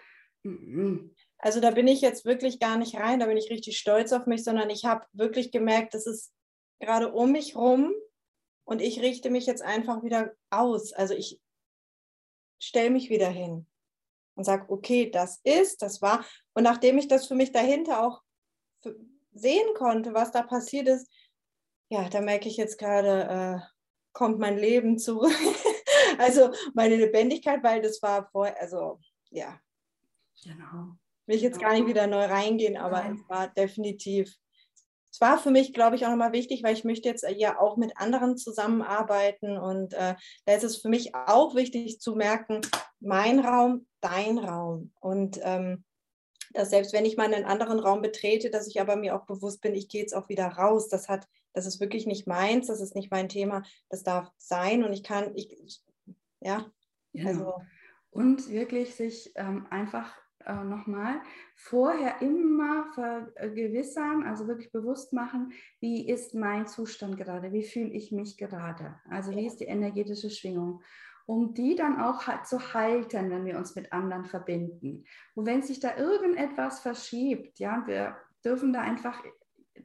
Also 1.38 1.61
da 1.61 1.73
bin 1.73 1.88
ich 1.88 2.00
jetzt 2.00 2.25
wirklich 2.25 2.61
gar 2.61 2.78
nicht 2.78 2.96
rein, 2.96 3.18
da 3.18 3.26
bin 3.26 3.37
ich 3.37 3.50
richtig 3.50 3.76
stolz 3.76 4.12
auf 4.12 4.26
mich, 4.26 4.44
sondern 4.44 4.70
ich 4.70 4.84
habe 4.84 5.04
wirklich 5.12 5.50
gemerkt, 5.50 5.94
das 5.94 6.06
ist 6.06 6.32
gerade 6.78 7.12
um 7.12 7.32
mich 7.32 7.56
rum 7.56 7.92
und 8.64 8.80
ich 8.80 9.00
richte 9.00 9.30
mich 9.30 9.47
jetzt 9.47 9.62
einfach 9.62 10.02
wieder 10.02 10.33
aus. 10.50 10.92
Also 10.92 11.14
ich 11.14 11.40
stelle 12.59 12.90
mich 12.90 13.11
wieder 13.11 13.28
hin 13.28 13.66
und 14.35 14.44
sage, 14.44 14.66
okay, 14.68 15.11
das 15.11 15.40
ist, 15.44 15.83
das 15.83 16.02
war. 16.02 16.25
Und 16.54 16.64
nachdem 16.64 16.99
ich 16.99 17.09
das 17.09 17.26
für 17.26 17.35
mich 17.35 17.52
dahinter 17.52 18.02
auch 18.02 18.23
sehen 19.33 19.75
konnte, 19.75 20.14
was 20.14 20.30
da 20.30 20.42
passiert 20.42 20.88
ist, 20.88 21.11
ja, 21.90 22.09
da 22.09 22.21
merke 22.21 22.49
ich 22.49 22.56
jetzt 22.56 22.78
gerade, 22.78 23.61
äh, 23.62 23.75
kommt 24.12 24.38
mein 24.38 24.59
Leben 24.59 24.99
zurück. 24.99 25.33
also 26.18 26.52
meine 26.73 26.97
Lebendigkeit, 26.97 27.62
weil 27.62 27.83
das 27.83 28.00
war 28.02 28.28
vorher, 28.30 28.61
also 28.61 28.99
ja. 29.30 29.61
Genau. 30.42 30.97
Will 31.26 31.37
ich 31.37 31.42
jetzt 31.42 31.61
gar 31.61 31.73
nicht 31.73 31.87
wieder 31.87 32.06
neu 32.06 32.25
reingehen, 32.25 32.76
aber 32.76 33.02
Nein. 33.02 33.14
es 33.14 33.28
war 33.28 33.49
definitiv 33.49 34.37
es 35.14 35.21
war 35.21 35.38
für 35.38 35.52
mich, 35.52 35.73
glaube 35.73 35.94
ich, 35.94 36.04
auch 36.04 36.11
nochmal 36.11 36.33
wichtig, 36.33 36.64
weil 36.64 36.75
ich 36.75 36.83
möchte 36.83 37.09
jetzt 37.09 37.23
äh, 37.23 37.33
ja 37.33 37.61
auch 37.61 37.76
mit 37.76 37.97
anderen 37.97 38.37
zusammenarbeiten 38.37 39.56
und 39.56 39.94
äh, 39.94 40.16
da 40.44 40.54
ist 40.54 40.64
es 40.64 40.78
für 40.78 40.88
mich 40.88 41.14
auch 41.14 41.54
wichtig 41.54 42.00
zu 42.00 42.16
merken, 42.16 42.62
mein 42.99 43.38
Raum, 43.38 43.87
dein 44.00 44.38
Raum 44.38 44.90
und 44.99 45.38
ähm, 45.44 45.85
dass 46.52 46.71
selbst 46.71 46.92
wenn 46.92 47.04
ich 47.04 47.16
mal 47.16 47.33
einen 47.33 47.44
anderen 47.44 47.78
Raum 47.78 48.02
betrete, 48.02 48.50
dass 48.50 48.66
ich 48.66 48.80
aber 48.80 48.97
mir 48.97 49.14
auch 49.14 49.25
bewusst 49.25 49.61
bin, 49.61 49.76
ich 49.76 49.88
gehe 49.88 50.00
jetzt 50.00 50.16
auch 50.16 50.28
wieder 50.28 50.49
raus. 50.49 50.88
Das 50.88 51.09
hat, 51.09 51.28
das 51.52 51.66
ist 51.66 51.78
wirklich 51.78 52.06
nicht 52.06 52.26
meins, 52.26 52.66
das 52.66 52.80
ist 52.80 52.97
nicht 52.97 53.12
mein 53.12 53.28
Thema, 53.28 53.62
das 53.90 54.02
darf 54.02 54.33
sein 54.37 54.83
und 54.83 54.92
ich 54.92 55.04
kann, 55.04 55.33
ich, 55.37 55.80
Ja. 56.40 56.66
Genau. 57.12 57.28
Also. 57.28 57.54
Und 58.11 58.49
wirklich 58.49 58.97
sich 58.97 59.30
ähm, 59.37 59.68
einfach 59.71 60.12
äh, 60.47 60.65
nochmal 60.65 61.21
vorher 61.55 62.21
immer 62.21 62.87
vergewissern, 62.95 64.25
also 64.25 64.47
wirklich 64.47 64.73
bewusst 64.73 65.13
machen, 65.13 65.53
wie 65.81 66.09
ist 66.09 66.35
mein 66.35 66.67
Zustand 66.67 67.17
gerade, 67.17 67.53
wie 67.53 67.63
fühle 67.63 67.91
ich 67.91 68.13
mich 68.13 68.37
gerade, 68.37 68.95
also 69.09 69.33
wie 69.33 69.47
ist 69.47 69.61
die 69.61 69.65
energetische 69.65 70.31
Schwingung? 70.31 70.83
Um 71.27 71.55
die 71.55 71.75
dann 71.75 71.99
auch 71.99 72.27
halt 72.27 72.47
zu 72.47 72.75
halten, 72.75 73.31
wenn 73.31 73.47
wir 73.47 73.57
uns 73.57 73.75
mit 73.75 73.93
anderen 73.95 74.27
verbinden. 74.27 75.05
Und 75.35 75.47
wenn 75.47 75.63
sich 75.63 75.81
da 75.81 75.97
irgendetwas 75.97 76.81
verschiebt, 76.81 77.59
ja, 77.59 77.83
wir 77.87 78.17
dürfen 78.45 78.75
da 78.75 78.83
einfach, 78.83 79.23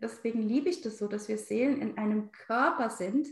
deswegen 0.01 0.42
liebe 0.42 0.68
ich 0.68 0.82
das 0.82 0.98
so, 0.98 1.08
dass 1.08 1.30
wir 1.30 1.38
Seelen 1.38 1.82
in 1.82 1.98
einem 1.98 2.32
Körper 2.34 2.89
sind, 2.89 3.28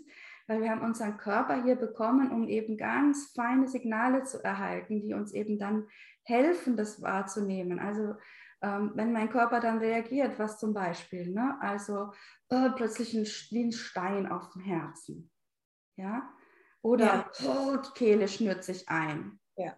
weil 0.47 0.61
wir 0.61 0.71
haben 0.71 0.81
unseren 0.81 1.17
Körper 1.17 1.61
hier 1.63 1.75
bekommen, 1.75 2.31
um 2.31 2.47
eben 2.47 2.77
ganz 2.77 3.33
feine 3.35 3.67
Signale 3.67 4.23
zu 4.23 4.41
erhalten, 4.43 5.01
die 5.01 5.13
uns 5.13 5.33
eben 5.33 5.59
dann 5.59 5.87
helfen, 6.27 6.77
das 6.77 7.01
wahrzunehmen. 7.01 7.79
Also 7.79 8.15
ähm, 8.61 8.91
wenn 8.95 9.13
mein 9.13 9.29
Körper 9.29 9.59
dann 9.59 9.79
reagiert, 9.79 10.39
was 10.39 10.59
zum 10.59 10.73
Beispiel, 10.73 11.29
ne? 11.31 11.57
also 11.61 12.11
äh, 12.49 12.69
plötzlich 12.71 13.13
ein, 13.13 13.25
wie 13.25 13.63
ein 13.63 13.71
Stein 13.71 14.31
auf 14.31 14.49
dem 14.51 14.61
Herzen, 14.61 15.31
ja, 15.95 16.27
oder 16.81 17.05
ja. 17.05 17.31
oh, 17.47 17.77
die 17.77 17.91
Kehle 17.93 18.27
schnürt 18.27 18.63
sich 18.63 18.87
ein. 18.89 19.39
Ja. 19.55 19.77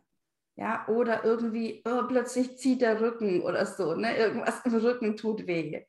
Ja, 0.55 0.87
oder 0.89 1.23
irgendwie 1.23 1.81
oh, 1.85 2.03
plötzlich 2.07 2.57
zieht 2.57 2.81
der 2.81 2.99
Rücken 2.99 3.41
oder 3.41 3.65
so, 3.65 3.95
ne? 3.95 4.17
irgendwas 4.17 4.65
im 4.65 4.75
Rücken 4.75 5.15
tut 5.15 5.47
weh. 5.47 5.85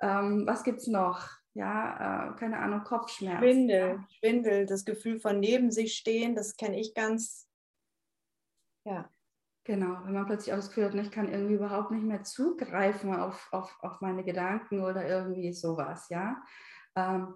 Ähm, 0.00 0.46
was 0.46 0.62
gibt 0.62 0.80
es 0.80 0.86
noch? 0.86 1.28
Ja, 1.54 2.32
äh, 2.32 2.36
keine 2.36 2.58
Ahnung, 2.58 2.82
Kopfschmerzen. 2.82 3.38
Schwindel, 3.38 4.04
Schwindel, 4.18 4.66
das 4.66 4.84
Gefühl 4.84 5.20
von 5.20 5.38
neben 5.38 5.70
sich 5.70 5.94
stehen, 5.94 6.34
das 6.34 6.56
kenne 6.56 6.80
ich 6.80 6.94
ganz. 6.94 7.48
Ja. 8.84 9.08
Genau, 9.64 9.96
wenn 10.04 10.12
man 10.12 10.26
plötzlich 10.26 10.52
auch 10.52 10.58
das 10.58 10.68
Gefühl 10.68 10.84
hat, 10.84 10.94
ne, 10.94 11.02
ich 11.02 11.10
kann 11.10 11.32
irgendwie 11.32 11.54
überhaupt 11.54 11.90
nicht 11.90 12.04
mehr 12.04 12.22
zugreifen 12.22 13.14
auf, 13.14 13.48
auf, 13.50 13.74
auf 13.80 14.02
meine 14.02 14.22
Gedanken 14.22 14.82
oder 14.82 15.08
irgendwie 15.08 15.54
sowas, 15.54 16.10
ja. 16.10 16.42
Ähm, 16.94 17.34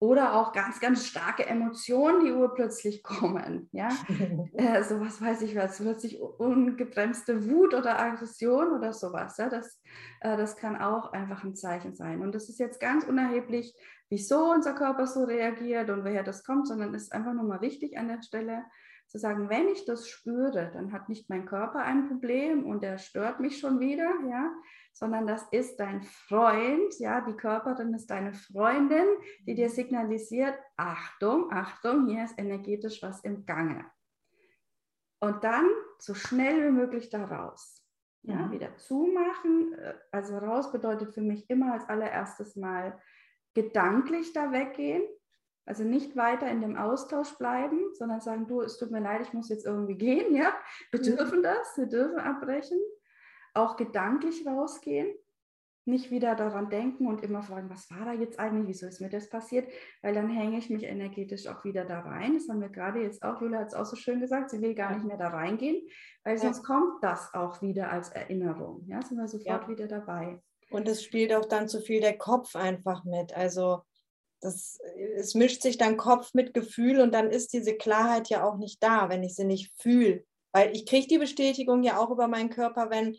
oder 0.00 0.34
auch 0.34 0.52
ganz, 0.52 0.80
ganz 0.80 1.06
starke 1.06 1.44
Emotionen, 1.44 2.24
die 2.24 2.32
urplötzlich 2.32 3.02
kommen, 3.02 3.68
ja. 3.72 3.90
äh, 4.54 4.82
so 4.82 4.98
was 4.98 5.20
weiß 5.20 5.42
ich 5.42 5.54
was, 5.56 5.78
plötzlich 5.78 6.18
ungebremste 6.18 7.46
Wut 7.50 7.74
oder 7.74 8.00
Aggression 8.00 8.72
oder 8.72 8.94
sowas, 8.94 9.36
ja. 9.36 9.50
Das, 9.50 9.78
äh, 10.20 10.38
das 10.38 10.56
kann 10.56 10.80
auch 10.80 11.12
einfach 11.12 11.44
ein 11.44 11.54
Zeichen 11.54 11.94
sein. 11.94 12.22
Und 12.22 12.34
das 12.34 12.48
ist 12.48 12.58
jetzt 12.58 12.80
ganz 12.80 13.04
unerheblich, 13.04 13.74
wieso 14.08 14.52
unser 14.52 14.72
Körper 14.72 15.06
so 15.06 15.24
reagiert 15.24 15.90
und 15.90 16.02
woher 16.02 16.22
das 16.22 16.44
kommt, 16.44 16.66
sondern 16.66 16.94
es 16.94 17.02
ist 17.02 17.12
einfach 17.12 17.34
nur 17.34 17.44
mal 17.44 17.60
wichtig 17.60 17.98
an 17.98 18.08
der 18.08 18.22
Stelle, 18.22 18.64
zu 19.08 19.18
sagen, 19.18 19.48
wenn 19.48 19.68
ich 19.68 19.84
das 19.86 20.08
spüre, 20.08 20.70
dann 20.72 20.92
hat 20.92 21.08
nicht 21.08 21.30
mein 21.30 21.46
Körper 21.46 21.80
ein 21.80 22.08
Problem 22.08 22.66
und 22.66 22.84
er 22.84 22.98
stört 22.98 23.40
mich 23.40 23.58
schon 23.58 23.80
wieder, 23.80 24.10
ja, 24.28 24.52
sondern 24.92 25.26
das 25.26 25.44
ist 25.50 25.80
dein 25.80 26.02
Freund, 26.02 26.98
ja, 26.98 27.22
die 27.22 27.32
Körperin 27.32 27.94
ist 27.94 28.10
deine 28.10 28.34
Freundin, 28.34 29.06
die 29.46 29.54
dir 29.54 29.70
signalisiert, 29.70 30.54
Achtung, 30.76 31.50
Achtung, 31.50 32.06
hier 32.08 32.24
ist 32.24 32.38
energetisch 32.38 33.02
was 33.02 33.20
im 33.24 33.46
Gange. 33.46 33.86
Und 35.20 35.42
dann 35.42 35.66
so 35.98 36.14
schnell 36.14 36.66
wie 36.66 36.72
möglich 36.72 37.10
da 37.10 37.24
raus. 37.24 37.84
Ja, 38.22 38.36
mhm. 38.36 38.52
wieder 38.52 38.76
zumachen. 38.76 39.74
Also 40.12 40.36
raus 40.38 40.70
bedeutet 40.70 41.14
für 41.14 41.22
mich 41.22 41.48
immer 41.48 41.72
als 41.72 41.88
allererstes 41.88 42.56
mal 42.56 43.00
gedanklich 43.54 44.32
da 44.32 44.52
weggehen. 44.52 45.02
Also 45.68 45.84
nicht 45.84 46.16
weiter 46.16 46.50
in 46.50 46.62
dem 46.62 46.76
Austausch 46.76 47.36
bleiben, 47.36 47.78
sondern 47.92 48.22
sagen, 48.22 48.46
du, 48.46 48.62
es 48.62 48.78
tut 48.78 48.90
mir 48.90 49.00
leid, 49.00 49.20
ich 49.20 49.34
muss 49.34 49.50
jetzt 49.50 49.66
irgendwie 49.66 49.96
gehen, 49.96 50.34
ja. 50.34 50.54
Wir 50.90 51.00
mhm. 51.00 51.16
dürfen 51.16 51.42
das, 51.42 51.76
wir 51.76 51.86
dürfen 51.86 52.18
abbrechen. 52.18 52.78
Auch 53.52 53.76
gedanklich 53.76 54.46
rausgehen, 54.46 55.14
nicht 55.84 56.10
wieder 56.10 56.34
daran 56.34 56.70
denken 56.70 57.06
und 57.06 57.22
immer 57.22 57.42
fragen, 57.42 57.68
was 57.68 57.90
war 57.90 58.06
da 58.06 58.12
jetzt 58.14 58.38
eigentlich, 58.38 58.68
wieso 58.68 58.86
ist 58.86 59.02
mir 59.02 59.10
das 59.10 59.28
passiert, 59.28 59.70
weil 60.00 60.14
dann 60.14 60.30
hänge 60.30 60.56
ich 60.56 60.70
mich 60.70 60.84
energetisch 60.84 61.46
auch 61.46 61.62
wieder 61.64 61.84
da 61.84 62.00
rein. 62.00 62.32
Das 62.32 62.48
haben 62.48 62.62
wir 62.62 62.70
gerade 62.70 63.02
jetzt 63.02 63.22
auch, 63.22 63.42
Julia 63.42 63.58
hat 63.58 63.68
es 63.68 63.74
auch 63.74 63.84
so 63.84 63.96
schön 63.96 64.20
gesagt, 64.20 64.48
sie 64.48 64.62
will 64.62 64.74
gar 64.74 64.94
nicht 64.94 65.04
mehr 65.04 65.18
da 65.18 65.28
reingehen, 65.28 65.86
weil 66.24 66.36
ja. 66.36 66.40
sonst 66.40 66.62
kommt 66.62 67.02
das 67.02 67.34
auch 67.34 67.60
wieder 67.60 67.90
als 67.90 68.08
Erinnerung. 68.08 68.84
Ja, 68.86 69.02
sind 69.02 69.18
wir 69.18 69.28
sofort 69.28 69.64
ja. 69.64 69.68
wieder 69.68 69.86
dabei. 69.86 70.40
Und 70.70 70.88
es 70.88 71.02
spielt 71.02 71.34
auch 71.34 71.46
dann 71.46 71.68
zu 71.68 71.80
viel 71.80 72.00
der 72.00 72.16
Kopf 72.16 72.56
einfach 72.56 73.04
mit. 73.04 73.36
Also 73.36 73.82
das, 74.40 74.78
es 75.16 75.34
mischt 75.34 75.62
sich 75.62 75.78
dann 75.78 75.96
Kopf 75.96 76.34
mit 76.34 76.54
Gefühl 76.54 77.00
und 77.00 77.12
dann 77.12 77.30
ist 77.30 77.52
diese 77.52 77.74
Klarheit 77.74 78.28
ja 78.28 78.44
auch 78.44 78.56
nicht 78.56 78.82
da, 78.82 79.08
wenn 79.08 79.22
ich 79.22 79.34
sie 79.34 79.44
nicht 79.44 79.72
fühle. 79.80 80.24
Weil 80.52 80.74
ich 80.74 80.86
kriege 80.86 81.06
die 81.06 81.18
Bestätigung 81.18 81.82
ja 81.82 81.98
auch 81.98 82.10
über 82.10 82.28
meinen 82.28 82.50
Körper, 82.50 82.90
wenn, 82.90 83.16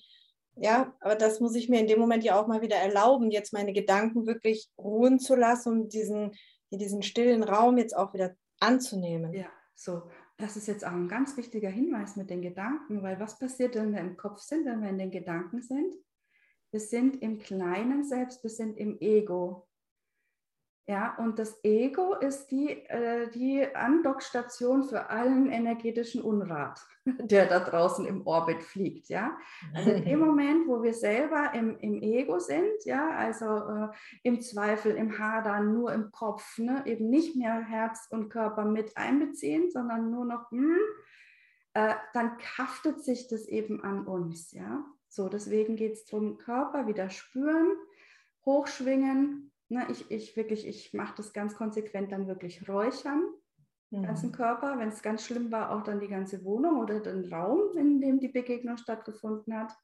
ja, 0.55 0.95
aber 0.99 1.15
das 1.15 1.39
muss 1.39 1.55
ich 1.55 1.69
mir 1.69 1.79
in 1.79 1.88
dem 1.88 1.99
Moment 1.99 2.23
ja 2.23 2.39
auch 2.39 2.47
mal 2.47 2.61
wieder 2.61 2.77
erlauben, 2.77 3.31
jetzt 3.31 3.53
meine 3.53 3.73
Gedanken 3.73 4.25
wirklich 4.25 4.69
ruhen 4.77 5.19
zu 5.19 5.35
lassen 5.35 5.69
und 5.73 5.93
diesen, 5.93 6.35
diesen 6.71 7.03
stillen 7.03 7.43
Raum 7.43 7.77
jetzt 7.77 7.95
auch 7.95 8.13
wieder 8.13 8.35
anzunehmen. 8.59 9.33
Ja, 9.33 9.47
so. 9.75 10.03
Das 10.38 10.55
ist 10.55 10.67
jetzt 10.67 10.85
auch 10.85 10.91
ein 10.91 11.09
ganz 11.09 11.35
wichtiger 11.35 11.69
Hinweis 11.69 12.15
mit 12.15 12.29
den 12.29 12.41
Gedanken, 12.41 13.03
weil 13.03 13.19
was 13.19 13.38
passiert, 13.38 13.75
wenn 13.75 13.91
wir 13.91 13.99
im 13.99 14.15
Kopf 14.15 14.39
sind, 14.39 14.65
wenn 14.65 14.81
wir 14.81 14.89
in 14.89 14.97
den 14.97 15.11
Gedanken 15.11 15.61
sind? 15.61 15.93
Wir 16.71 16.79
sind 16.79 17.21
im 17.21 17.39
kleinen 17.39 18.05
Selbst, 18.05 18.41
wir 18.41 18.49
sind 18.49 18.77
im 18.77 18.97
Ego. 19.01 19.68
Ja, 20.89 21.13
und 21.19 21.38
das 21.38 21.63
Ego 21.63 22.15
ist 22.15 22.48
die, 22.48 22.72
äh, 22.72 23.29
die 23.29 23.63
Andockstation 23.75 24.84
für 24.86 25.12
allen 25.12 25.51
energetischen 25.51 26.19
Unrat, 26.19 26.81
der 27.05 27.46
da 27.46 27.60
draußen 27.60 28.08
im 28.08 28.25
Orbit 28.25 28.63
fliegt. 28.63 29.08
Ja? 29.08 29.38
Also 29.75 29.91
in 29.91 30.03
dem 30.03 30.19
Moment, 30.25 30.67
wo 30.67 30.81
wir 30.81 30.96
selber 30.96 31.53
im, 31.53 31.77
im 31.77 32.01
Ego 32.01 32.39
sind, 32.39 32.86
ja, 32.86 33.08
also 33.12 33.46
äh, 33.46 33.89
im 34.24 34.41
Zweifel, 34.41 34.96
im 34.96 35.19
Hadern, 35.19 35.75
nur 35.75 35.93
im 35.93 36.10
Kopf, 36.10 36.58
ne? 36.58 36.81
eben 36.88 37.12
nicht 37.12 37.36
mehr 37.36 37.62
Herz 37.62 38.08
und 38.10 38.29
Körper 38.29 38.65
mit 38.65 38.98
einbeziehen, 38.98 39.69
sondern 39.69 40.10
nur 40.10 40.25
noch, 40.25 40.50
mh, 40.50 40.60
hm, 40.60 40.79
äh, 41.75 41.93
dann 42.13 42.31
haftet 42.58 43.03
sich 43.03 43.27
das 43.27 43.46
eben 43.46 43.84
an 43.84 44.08
uns. 44.08 44.53
Ja? 44.53 44.84
So, 45.08 45.29
deswegen 45.29 45.75
geht 45.75 45.93
es 45.93 46.05
darum, 46.05 46.39
Körper 46.39 46.88
wieder 46.88 47.12
spüren, 47.12 47.75
hochschwingen, 48.43 49.51
Ne, 49.71 49.85
ich, 49.91 50.09
ich 50.09 50.35
wirklich, 50.35 50.67
ich 50.67 50.93
mache 50.93 51.13
das 51.17 51.31
ganz 51.31 51.55
konsequent 51.55 52.11
dann 52.11 52.27
wirklich 52.27 52.67
räuchern, 52.67 53.23
mhm. 53.91 54.01
ganzen 54.01 54.31
Körper. 54.31 54.79
Wenn 54.79 54.89
es 54.89 55.03
ganz 55.03 55.23
schlimm 55.23 55.51
war, 55.51 55.71
auch 55.71 55.83
dann 55.83 55.99
die 55.99 56.07
ganze 56.07 56.43
Wohnung 56.43 56.79
oder 56.79 56.99
den 56.99 57.31
Raum, 57.31 57.77
in 57.77 58.01
dem 58.01 58.19
die 58.19 58.29
Begegnung 58.29 58.77
stattgefunden 58.77 59.55
hat. 59.55 59.77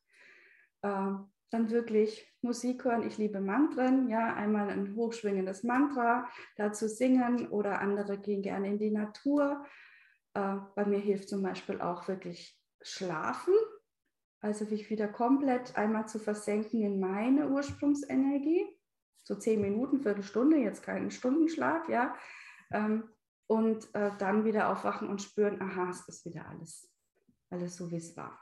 Äh, 0.81 1.13
dann 1.51 1.69
wirklich 1.69 2.27
Musik 2.41 2.83
hören. 2.83 3.05
Ich 3.05 3.17
liebe 3.17 3.39
Mantren, 3.39 4.09
ja, 4.09 4.33
einmal 4.33 4.69
ein 4.69 4.95
hochschwingendes 4.95 5.63
Mantra, 5.63 6.27
dazu 6.57 6.87
singen 6.87 7.47
oder 7.49 7.79
andere 7.79 8.17
gehen 8.17 8.41
gerne 8.41 8.67
in 8.67 8.79
die 8.79 8.91
Natur. 8.91 9.63
Äh, 10.33 10.57
bei 10.75 10.85
mir 10.85 10.99
hilft 10.99 11.29
zum 11.29 11.43
Beispiel 11.43 11.79
auch 11.79 12.07
wirklich 12.07 12.59
Schlafen, 12.81 13.53
also 14.41 14.65
mich 14.65 14.89
wieder 14.89 15.07
komplett 15.07 15.77
einmal 15.77 16.07
zu 16.07 16.19
versenken 16.19 16.81
in 16.81 16.99
meine 16.99 17.49
Ursprungsenergie 17.49 18.74
so 19.25 19.35
zehn 19.35 19.59
Minuten, 19.59 19.99
Viertelstunde, 19.99 20.57
jetzt 20.57 20.83
keinen 20.83 21.11
Stundenschlaf, 21.11 21.89
ja. 21.89 22.15
Ähm, 22.71 23.09
und 23.47 23.93
äh, 23.93 24.11
dann 24.17 24.45
wieder 24.45 24.71
aufwachen 24.71 25.09
und 25.09 25.21
spüren, 25.21 25.61
aha, 25.61 25.89
es 25.89 26.07
ist 26.07 26.25
wieder 26.25 26.47
alles, 26.47 26.89
alles 27.49 27.75
so, 27.75 27.91
wie 27.91 27.97
es 27.97 28.15
war. 28.15 28.39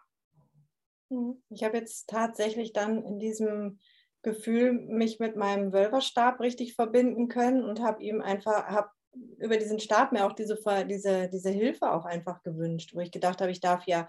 Mhm. 1.10 1.42
Ich 1.50 1.64
habe 1.64 1.78
jetzt 1.78 2.10
tatsächlich 2.10 2.74
dann 2.74 3.04
in 3.04 3.20
diesem 3.20 3.80
Gefühl 4.22 4.74
mich 4.74 5.20
mit 5.20 5.36
meinem 5.36 5.74
Wölferstab 5.74 6.40
richtig 6.40 6.76
verbinden 6.76 7.28
können 7.28 7.64
und 7.64 7.82
habe 7.82 8.02
ihm 8.04 8.22
einfach, 8.22 8.68
habe 8.68 8.90
über 9.38 9.58
diesen 9.58 9.80
Stab 9.80 10.12
mir 10.12 10.26
auch 10.26 10.34
diese, 10.34 10.58
diese, 10.88 11.30
diese 11.30 11.50
Hilfe 11.50 11.92
auch 11.92 12.06
einfach 12.06 12.42
gewünscht, 12.44 12.96
wo 12.96 13.00
ich 13.00 13.12
gedacht 13.12 13.42
habe, 13.42 13.52
ich 13.52 13.60
darf 13.60 13.86
ja 13.86 14.08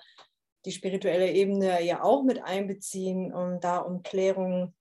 die 0.65 0.73
spirituelle 0.73 1.31
Ebene 1.31 1.83
ja 1.85 2.03
auch 2.03 2.23
mit 2.23 2.43
einbeziehen, 2.43 3.33
um 3.33 3.61
da 3.61 3.79
um 3.79 4.03
Klärung 4.03 4.75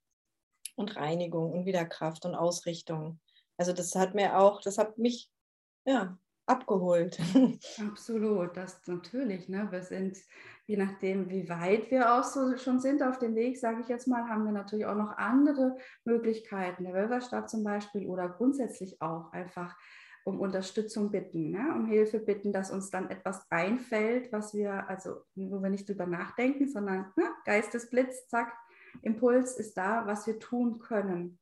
und 0.75 0.95
Reinigung 0.95 1.51
und 1.51 1.65
wieder 1.65 1.85
Kraft 1.85 2.25
und 2.25 2.35
Ausrichtung. 2.35 3.19
Also 3.57 3.73
das 3.73 3.95
hat 3.95 4.15
mir 4.15 4.37
auch, 4.39 4.61
das 4.61 4.77
hat 4.77 4.97
mich 4.97 5.29
ja 5.85 6.17
abgeholt. 6.45 7.19
Absolut, 7.79 8.57
das 8.57 8.85
natürlich. 8.87 9.47
Ne? 9.49 9.67
Wir 9.71 9.83
sind, 9.83 10.17
je 10.65 10.77
nachdem, 10.77 11.29
wie 11.29 11.47
weit 11.49 11.89
wir 11.91 12.15
auch 12.15 12.23
so 12.23 12.57
schon 12.57 12.79
sind 12.79 13.01
auf 13.01 13.19
dem 13.19 13.35
Weg, 13.35 13.57
sage 13.57 13.81
ich 13.81 13.87
jetzt 13.87 14.07
mal, 14.07 14.27
haben 14.27 14.45
wir 14.45 14.51
natürlich 14.51 14.85
auch 14.85 14.95
noch 14.95 15.17
andere 15.17 15.77
Möglichkeiten. 16.03 16.83
Der 16.83 16.93
Wölferstab 16.93 17.49
zum 17.49 17.63
Beispiel 17.63 18.07
oder 18.07 18.29
grundsätzlich 18.29 19.01
auch 19.01 19.31
einfach 19.31 19.75
um 20.25 20.39
Unterstützung 20.39 21.11
bitten, 21.11 21.51
ne? 21.51 21.73
um 21.75 21.85
Hilfe 21.85 22.19
bitten, 22.19 22.53
dass 22.53 22.71
uns 22.71 22.89
dann 22.89 23.09
etwas 23.09 23.45
einfällt, 23.49 24.31
was 24.31 24.53
wir, 24.53 24.87
also 24.89 25.17
wo 25.35 25.61
wir 25.61 25.69
nicht 25.69 25.87
drüber 25.87 26.05
nachdenken, 26.05 26.69
sondern 26.69 27.11
ne? 27.17 27.25
Geistesblitz, 27.43 28.27
zack, 28.29 28.53
Impuls 29.01 29.57
ist 29.57 29.75
da, 29.77 30.05
was 30.05 30.27
wir 30.27 30.39
tun 30.39 30.79
können. 30.79 31.39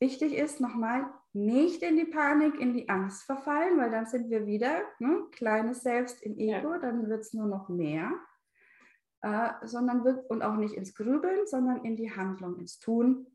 wichtig 0.00 0.34
ist 0.34 0.60
nochmal, 0.60 1.06
nicht 1.32 1.82
in 1.82 1.96
die 1.96 2.04
Panik, 2.04 2.60
in 2.60 2.74
die 2.74 2.88
Angst 2.88 3.24
verfallen, 3.24 3.78
weil 3.78 3.90
dann 3.90 4.06
sind 4.06 4.30
wir 4.30 4.46
wieder 4.46 4.82
ne, 4.98 5.24
kleines 5.32 5.82
Selbst 5.82 6.22
im 6.22 6.38
Ego, 6.38 6.72
ja. 6.72 6.78
dann 6.78 7.08
wird 7.08 7.22
es 7.22 7.32
nur 7.32 7.46
noch 7.46 7.68
mehr. 7.68 8.12
Äh, 9.24 9.66
sondern 9.66 10.04
wird, 10.04 10.28
und 10.28 10.42
auch 10.42 10.56
nicht 10.56 10.74
ins 10.74 10.94
Grübeln, 10.94 11.46
sondern 11.46 11.82
in 11.82 11.96
die 11.96 12.14
Handlung, 12.14 12.58
ins 12.58 12.78
Tun. 12.78 13.26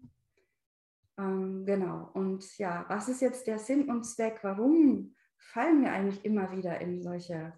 Ähm, 1.18 1.66
genau. 1.66 2.12
Und 2.14 2.60
ja, 2.60 2.86
was 2.90 3.10
ist 3.10 3.22
jetzt 3.22 3.48
der 3.48 3.58
Sinn 3.58 3.90
und 3.90 4.04
Zweck? 4.04 4.40
Warum 4.44 5.16
fallen 5.36 5.82
wir 5.82 5.92
eigentlich 5.92 6.24
immer 6.24 6.52
wieder 6.52 6.80
in 6.80 7.02
solche 7.02 7.54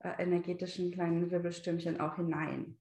äh, 0.00 0.22
energetischen 0.22 0.92
kleinen 0.92 1.30
Wirbelstürmchen 1.30 1.98
auch 1.98 2.16
hinein? 2.16 2.78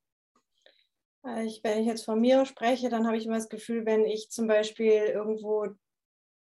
Äh, 1.26 1.46
ich, 1.46 1.64
wenn 1.64 1.80
ich 1.80 1.88
jetzt 1.88 2.06
von 2.06 2.20
mir 2.20 2.46
spreche, 2.46 2.90
dann 2.90 3.08
habe 3.08 3.18
ich 3.18 3.26
immer 3.26 3.36
das 3.36 3.50
Gefühl, 3.50 3.86
wenn 3.86 4.06
ich 4.06 4.30
zum 4.30 4.48
Beispiel 4.48 4.92
irgendwo 4.92 5.68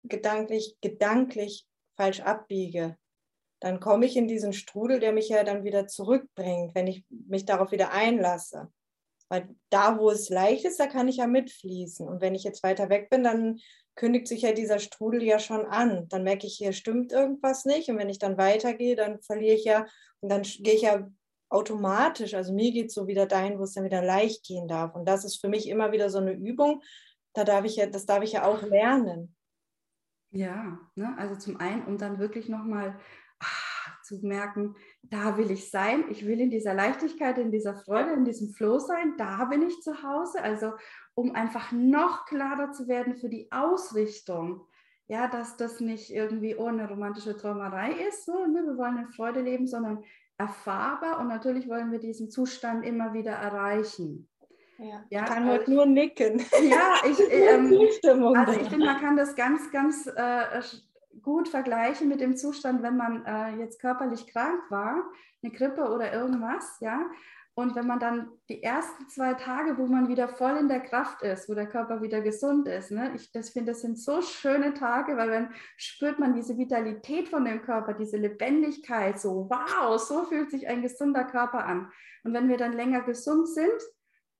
gedanklich, 0.04 0.76
gedanklich 0.80 1.66
falsch 1.96 2.20
abbiege, 2.20 2.96
dann 3.60 3.78
komme 3.78 4.06
ich 4.06 4.16
in 4.16 4.26
diesen 4.26 4.52
Strudel, 4.52 4.98
der 4.98 5.12
mich 5.12 5.28
ja 5.28 5.44
dann 5.44 5.62
wieder 5.62 5.86
zurückbringt, 5.86 6.74
wenn 6.74 6.88
ich 6.88 7.04
mich 7.08 7.44
darauf 7.44 7.70
wieder 7.70 7.92
einlasse. 7.92 8.72
Weil 9.28 9.48
da, 9.70 9.98
wo 9.98 10.10
es 10.10 10.28
leicht 10.28 10.64
ist, 10.64 10.80
da 10.80 10.88
kann 10.88 11.08
ich 11.08 11.18
ja 11.18 11.26
mitfließen. 11.26 12.06
Und 12.06 12.20
wenn 12.20 12.34
ich 12.34 12.42
jetzt 12.42 12.62
weiter 12.64 12.88
weg 12.90 13.08
bin, 13.08 13.22
dann 13.22 13.60
kündigt 13.94 14.26
sich 14.26 14.42
ja 14.42 14.52
dieser 14.52 14.78
Strudel 14.80 15.22
ja 15.22 15.38
schon 15.38 15.64
an. 15.64 16.08
Dann 16.08 16.24
merke 16.24 16.46
ich, 16.46 16.56
hier 16.56 16.72
stimmt 16.72 17.12
irgendwas 17.12 17.64
nicht. 17.64 17.88
Und 17.88 17.98
wenn 17.98 18.10
ich 18.10 18.18
dann 18.18 18.36
weitergehe, 18.36 18.96
dann 18.96 19.22
verliere 19.22 19.54
ich 19.54 19.64
ja, 19.64 19.86
und 20.20 20.28
dann 20.28 20.42
gehe 20.42 20.74
ich 20.74 20.82
ja 20.82 21.08
automatisch, 21.52 22.34
also 22.34 22.52
mir 22.52 22.72
geht 22.72 22.88
es 22.88 22.94
so 22.94 23.06
wieder 23.06 23.26
dahin, 23.26 23.58
wo 23.58 23.64
es 23.64 23.74
dann 23.74 23.84
wieder 23.84 24.02
leicht 24.02 24.44
gehen 24.44 24.68
darf. 24.68 24.94
Und 24.94 25.06
das 25.06 25.24
ist 25.24 25.40
für 25.40 25.48
mich 25.48 25.68
immer 25.68 25.92
wieder 25.92 26.10
so 26.10 26.18
eine 26.18 26.32
Übung. 26.32 26.82
Da 27.34 27.44
darf 27.44 27.64
ich 27.64 27.76
ja, 27.76 27.86
das 27.86 28.06
darf 28.06 28.22
ich 28.22 28.32
ja 28.32 28.44
auch 28.44 28.62
lernen. 28.62 29.34
Ja, 30.30 30.78
ne? 30.94 31.14
also 31.18 31.36
zum 31.36 31.58
einen, 31.60 31.84
um 31.84 31.98
dann 31.98 32.18
wirklich 32.18 32.48
nochmal 32.48 32.98
ah, 33.38 34.02
zu 34.02 34.16
merken, 34.26 34.74
da 35.02 35.36
will 35.36 35.50
ich 35.50 35.70
sein, 35.70 36.04
ich 36.10 36.26
will 36.26 36.40
in 36.40 36.50
dieser 36.50 36.72
Leichtigkeit, 36.72 37.36
in 37.36 37.50
dieser 37.50 37.74
Freude, 37.74 38.12
in 38.12 38.24
diesem 38.24 38.48
Flow 38.48 38.78
sein, 38.78 39.14
da 39.18 39.44
bin 39.44 39.62
ich 39.62 39.82
zu 39.82 40.02
Hause. 40.02 40.42
Also 40.42 40.72
um 41.14 41.34
einfach 41.34 41.70
noch 41.72 42.24
klarer 42.24 42.72
zu 42.72 42.88
werden 42.88 43.14
für 43.14 43.28
die 43.28 43.52
Ausrichtung. 43.52 44.66
Ja, 45.08 45.28
dass 45.28 45.58
das 45.58 45.80
nicht 45.80 46.10
irgendwie 46.10 46.56
ohne 46.56 46.88
romantische 46.88 47.36
Träumerei 47.36 47.92
ist, 48.08 48.24
so, 48.24 48.46
ne? 48.46 48.62
wir 48.64 48.78
wollen 48.78 48.96
in 48.96 49.08
Freude 49.08 49.42
leben, 49.42 49.66
sondern 49.66 50.02
erfahrbar 50.38 51.20
und 51.20 51.28
natürlich 51.28 51.68
wollen 51.68 51.92
wir 51.92 51.98
diesen 51.98 52.30
Zustand 52.30 52.84
immer 52.84 53.12
wieder 53.12 53.32
erreichen. 53.32 54.28
Ja, 54.78 55.04
ja, 55.10 55.22
ich 55.22 55.28
kann 55.28 55.44
also 55.44 55.52
heute 55.52 55.70
nur 55.70 55.86
nicken. 55.86 56.40
Ja, 56.62 56.94
ich, 57.08 57.18
ähm, 57.30 58.36
also 58.36 58.60
ich 58.60 58.68
finde, 58.68 58.86
man 58.86 59.00
kann 59.00 59.16
das 59.16 59.34
ganz, 59.36 59.70
ganz 59.70 60.06
äh, 60.06 60.60
gut 61.22 61.48
vergleichen 61.48 62.08
mit 62.08 62.20
dem 62.20 62.36
Zustand, 62.36 62.82
wenn 62.82 62.96
man 62.96 63.24
äh, 63.24 63.56
jetzt 63.58 63.80
körperlich 63.80 64.26
krank 64.26 64.60
war, 64.70 65.04
eine 65.42 65.52
Grippe 65.52 65.82
oder 65.82 66.12
irgendwas, 66.12 66.78
ja. 66.80 67.00
Und 67.54 67.74
wenn 67.74 67.86
man 67.86 68.00
dann 68.00 68.30
die 68.48 68.62
ersten 68.62 69.08
zwei 69.08 69.34
Tage, 69.34 69.76
wo 69.76 69.86
man 69.86 70.08
wieder 70.08 70.28
voll 70.28 70.56
in 70.56 70.68
der 70.68 70.80
Kraft 70.80 71.22
ist, 71.22 71.50
wo 71.50 71.54
der 71.54 71.66
Körper 71.66 72.00
wieder 72.00 72.22
gesund 72.22 72.66
ist, 72.66 72.90
ne, 72.90 73.12
ich 73.14 73.30
das 73.30 73.50
finde, 73.50 73.72
das 73.72 73.82
sind 73.82 73.98
so 73.98 74.22
schöne 74.22 74.72
Tage, 74.72 75.18
weil 75.18 75.30
dann 75.30 75.54
spürt 75.76 76.18
man 76.18 76.34
diese 76.34 76.56
Vitalität 76.56 77.28
von 77.28 77.44
dem 77.44 77.60
Körper, 77.60 77.92
diese 77.92 78.16
Lebendigkeit, 78.16 79.20
so 79.20 79.50
wow, 79.50 80.00
so 80.00 80.24
fühlt 80.24 80.50
sich 80.50 80.66
ein 80.66 80.80
gesunder 80.80 81.24
Körper 81.24 81.66
an. 81.66 81.92
Und 82.24 82.32
wenn 82.32 82.48
wir 82.48 82.56
dann 82.56 82.72
länger 82.72 83.02
gesund 83.02 83.46
sind, 83.48 83.82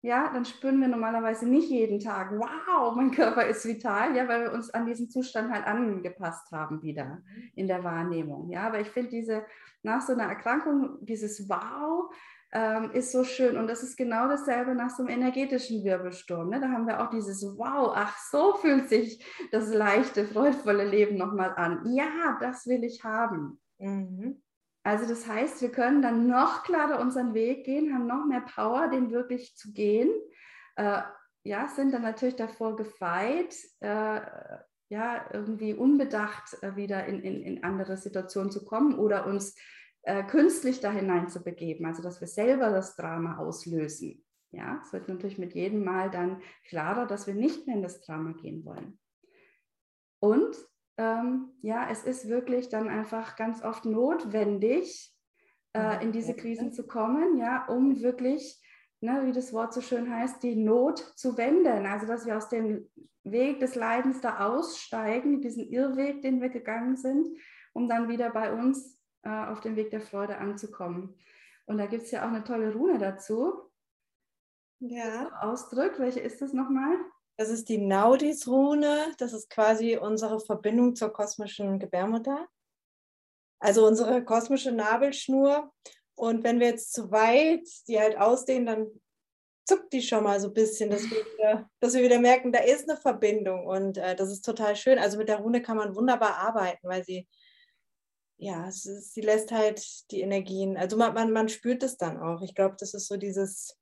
ja, 0.05 0.33
dann 0.33 0.45
spüren 0.45 0.81
wir 0.81 0.89
normalerweise 0.89 1.47
nicht 1.47 1.71
jeden 1.71 2.01
Tag, 2.01 2.33
wow, 2.33 2.95
mein 2.97 3.13
Körper 3.13 3.47
ist 3.47 3.65
vital, 3.65 4.17
ja, 4.17 4.27
weil 4.27 4.43
wir 4.43 4.53
uns 4.53 4.71
an 4.71 4.85
diesen 4.85 5.09
Zustand 5.11 5.53
halt 5.53 5.65
angepasst 5.65 6.51
haben 6.51 6.83
wieder 6.83 7.23
in 7.55 7.69
der 7.69 7.85
Wahrnehmung. 7.85 8.51
Ja, 8.51 8.67
aber 8.67 8.81
ich 8.81 8.89
finde 8.89 9.11
diese, 9.11 9.45
nach 9.83 10.01
so 10.01 10.13
einer 10.13 10.25
Erkrankung, 10.25 10.99
dieses 11.03 11.49
Wow, 11.49 12.13
ähm, 12.53 12.91
ist 12.93 13.13
so 13.13 13.25
schön. 13.25 13.57
Und 13.57 13.67
das 13.67 13.83
ist 13.83 13.97
genau 13.97 14.29
dasselbe 14.29 14.75
nach 14.75 14.91
so 14.91 15.03
einem 15.03 15.21
energetischen 15.21 15.85
Wirbelsturm. 15.85 16.51
Ne? 16.51 16.61
Da 16.61 16.69
haben 16.69 16.87
wir 16.87 17.03
auch 17.03 17.11
dieses 17.11 17.43
Wow, 17.43 17.93
ach, 17.95 18.17
so 18.31 18.55
fühlt 18.57 18.89
sich 18.89 19.25
das 19.51 19.73
leichte, 19.73 20.27
freudvolle 20.27 20.85
Leben 20.85 21.17
nochmal 21.17 21.55
an. 21.57 21.83
Ja, 21.95 22.37
das 22.41 22.67
will 22.67 22.85
ich 22.85 23.03
haben. 23.05 23.61
Mhm. 23.79 24.43
Also 24.85 25.09
das 25.09 25.27
heißt, 25.29 25.63
wir 25.63 25.71
können 25.71 26.03
dann 26.03 26.27
noch 26.27 26.65
klarer 26.65 27.01
unseren 27.01 27.35
Weg 27.35 27.65
gehen, 27.65 27.95
haben 27.95 28.07
noch 28.07 28.27
mehr 28.27 28.43
Power, 28.43 28.89
den 28.89 29.11
wirklich 29.11 29.57
zu 29.57 29.73
gehen. 29.73 30.11
Äh, 30.77 31.03
ja, 31.45 31.69
sind 31.69 31.93
dann 31.93 32.03
natürlich 32.03 32.37
davor 32.37 32.77
gefeit, 32.77 33.55
äh, 33.81 34.21
ja, 34.89 35.25
irgendwie 35.33 35.73
unbedacht 35.73 36.63
äh, 36.63 36.77
wieder 36.77 37.07
in, 37.07 37.23
in, 37.23 37.43
in 37.43 37.65
andere 37.65 37.97
Situationen 37.97 38.51
zu 38.51 38.65
kommen 38.65 38.99
oder 38.99 39.27
uns 39.27 39.55
äh, 40.03 40.25
künstlich 40.25 40.81
da 40.81 40.91
hinein 40.91 41.29
zu 41.29 41.43
begeben, 41.43 41.87
also 41.87 42.03
dass 42.03 42.21
wir 42.21 42.29
selber 42.29 42.71
das 42.71 42.97
Drama 42.97 43.39
auslösen. 43.39 44.25
Ja, 44.51 44.81
es 44.85 44.93
wird 44.93 45.09
natürlich 45.09 45.39
mit 45.39 45.55
jedem 45.55 45.83
Mal 45.85 46.11
dann 46.11 46.43
klarer, 46.69 47.07
dass 47.07 47.27
wir 47.27 47.35
nicht 47.35 47.67
mehr 47.67 47.77
in 47.77 47.83
das 47.83 48.01
Drama 48.03 48.33
gehen 48.33 48.65
wollen. 48.65 48.99
Und 50.21 50.55
ähm, 50.99 51.53
ja, 51.63 51.89
es 51.91 52.05
ist 52.05 52.29
wirklich 52.29 52.69
dann 52.69 52.89
einfach 52.89 53.37
ganz 53.37 53.63
oft 53.63 53.87
notwendig, 53.87 55.13
äh, 55.75 56.05
in 56.05 56.13
diese 56.13 56.35
Krisen 56.35 56.73
zu 56.73 56.87
kommen, 56.87 57.39
ja, 57.39 57.67
um 57.67 58.01
wirklich, 58.03 58.61
ne, 59.01 59.23
wie 59.25 59.33
das 59.33 59.53
Wort 59.53 59.73
so 59.73 59.81
schön 59.81 60.15
heißt, 60.15 60.43
die 60.43 60.57
Not 60.57 60.99
zu 61.17 61.37
wenden. 61.39 61.87
Also, 61.87 62.07
dass 62.07 62.27
wir 62.27 62.37
aus 62.37 62.49
dem 62.49 62.91
Weg 63.25 63.61
des 63.61 63.75
Leidens 63.75 64.21
da 64.21 64.47
aussteigen, 64.47 65.41
diesen 65.41 65.67
Irrweg, 65.69 66.23
den 66.23 66.41
wir 66.41 66.51
gegangen 66.51 66.97
sind, 66.97 67.27
um 67.73 67.89
dann 67.89 68.09
wieder 68.09 68.31
bei 68.31 68.53
uns 68.53 69.02
äh, 69.23 69.47
auf 69.47 69.61
dem 69.61 69.77
Weg 69.77 69.91
der 69.91 70.01
Freude 70.01 70.39
anzukommen. 70.39 71.15
Und 71.67 71.79
da 71.79 71.87
gibt 71.87 72.05
es 72.05 72.11
ja 72.11 72.25
auch 72.25 72.33
eine 72.33 72.45
tolle 72.45 72.73
Rune 72.73 72.99
dazu. 72.99 73.71
Ja. 74.81 75.31
Ausdrückt. 75.41 75.99
Welche 75.99 76.21
ist 76.21 76.43
das 76.43 76.53
nochmal? 76.53 76.97
Das 77.37 77.49
ist 77.49 77.69
die 77.69 77.79
Naudis-Rune. 77.79 79.15
Das 79.19 79.33
ist 79.33 79.49
quasi 79.49 79.97
unsere 79.97 80.41
Verbindung 80.41 80.97
zur 80.97 81.13
kosmischen 81.13 81.79
Gebärmutter. 81.79 82.47
Also 83.61 83.87
unsere 83.87 84.25
kosmische 84.25 84.73
Nabelschnur. 84.73 85.73
Und 86.15 86.45
wenn 86.45 86.61
wir 86.61 86.67
jetzt 86.69 86.93
zu 86.93 87.11
weit 87.11 87.67
die 87.87 87.99
halt 87.99 88.19
ausdehnen, 88.19 88.67
dann 88.67 88.87
zuckt 89.65 89.93
die 89.93 90.03
schon 90.03 90.25
mal 90.25 90.41
so 90.41 90.49
ein 90.49 90.55
bisschen, 90.55 90.91
dass 90.91 91.03
wir 91.03 91.25
wieder, 91.25 91.71
dass 91.81 91.95
wir 91.95 92.03
wieder 92.03 92.19
merken, 92.19 92.53
da 92.53 92.59
ist 92.59 92.89
eine 92.89 92.99
Verbindung. 92.99 93.67
Und 93.67 93.99
äh, 93.99 94.17
das 94.17 94.31
ist 94.31 94.45
total 94.45 94.75
schön. 94.75 94.99
Also 94.99 95.17
mit 95.17 95.29
der 95.29 95.39
Rune 95.39 95.63
kann 95.63 95.77
man 95.77 95.95
wunderbar 95.95 96.37
arbeiten, 96.39 96.89
weil 96.89 97.05
sie 97.05 97.29
ja, 98.43 98.73
sie 98.73 99.21
lässt 99.21 99.53
halt 99.53 100.11
die 100.11 100.21
Energien, 100.21 100.77
also 100.77 100.97
man, 100.97 101.15
man, 101.15 101.31
man 101.31 101.49
spürt 101.49 101.85
es 101.85 101.97
dann 101.97 102.19
auch. 102.19 102.43
Ich 102.43 102.57
glaube, 102.57 102.75
das 102.77 102.93
ist 102.93 103.07
so 103.07 103.17
dieses, 103.17 103.79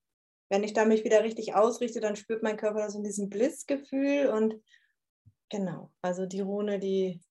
wenn 0.50 0.62
ich 0.62 0.74
da 0.74 0.84
mich 0.84 1.02
wieder 1.02 1.24
richtig 1.24 1.54
ausrichte, 1.54 1.98
dann 2.00 2.14
spürt 2.14 2.42
mein 2.42 2.58
Körper 2.58 2.90
so 2.90 3.02
diesen 3.02 3.30
Blissgefühl 3.30 4.26
und 4.26 4.62
genau, 5.48 5.90
also 6.02 6.26
die 6.26 6.42
Rune, 6.42 6.78
die. 6.78 7.22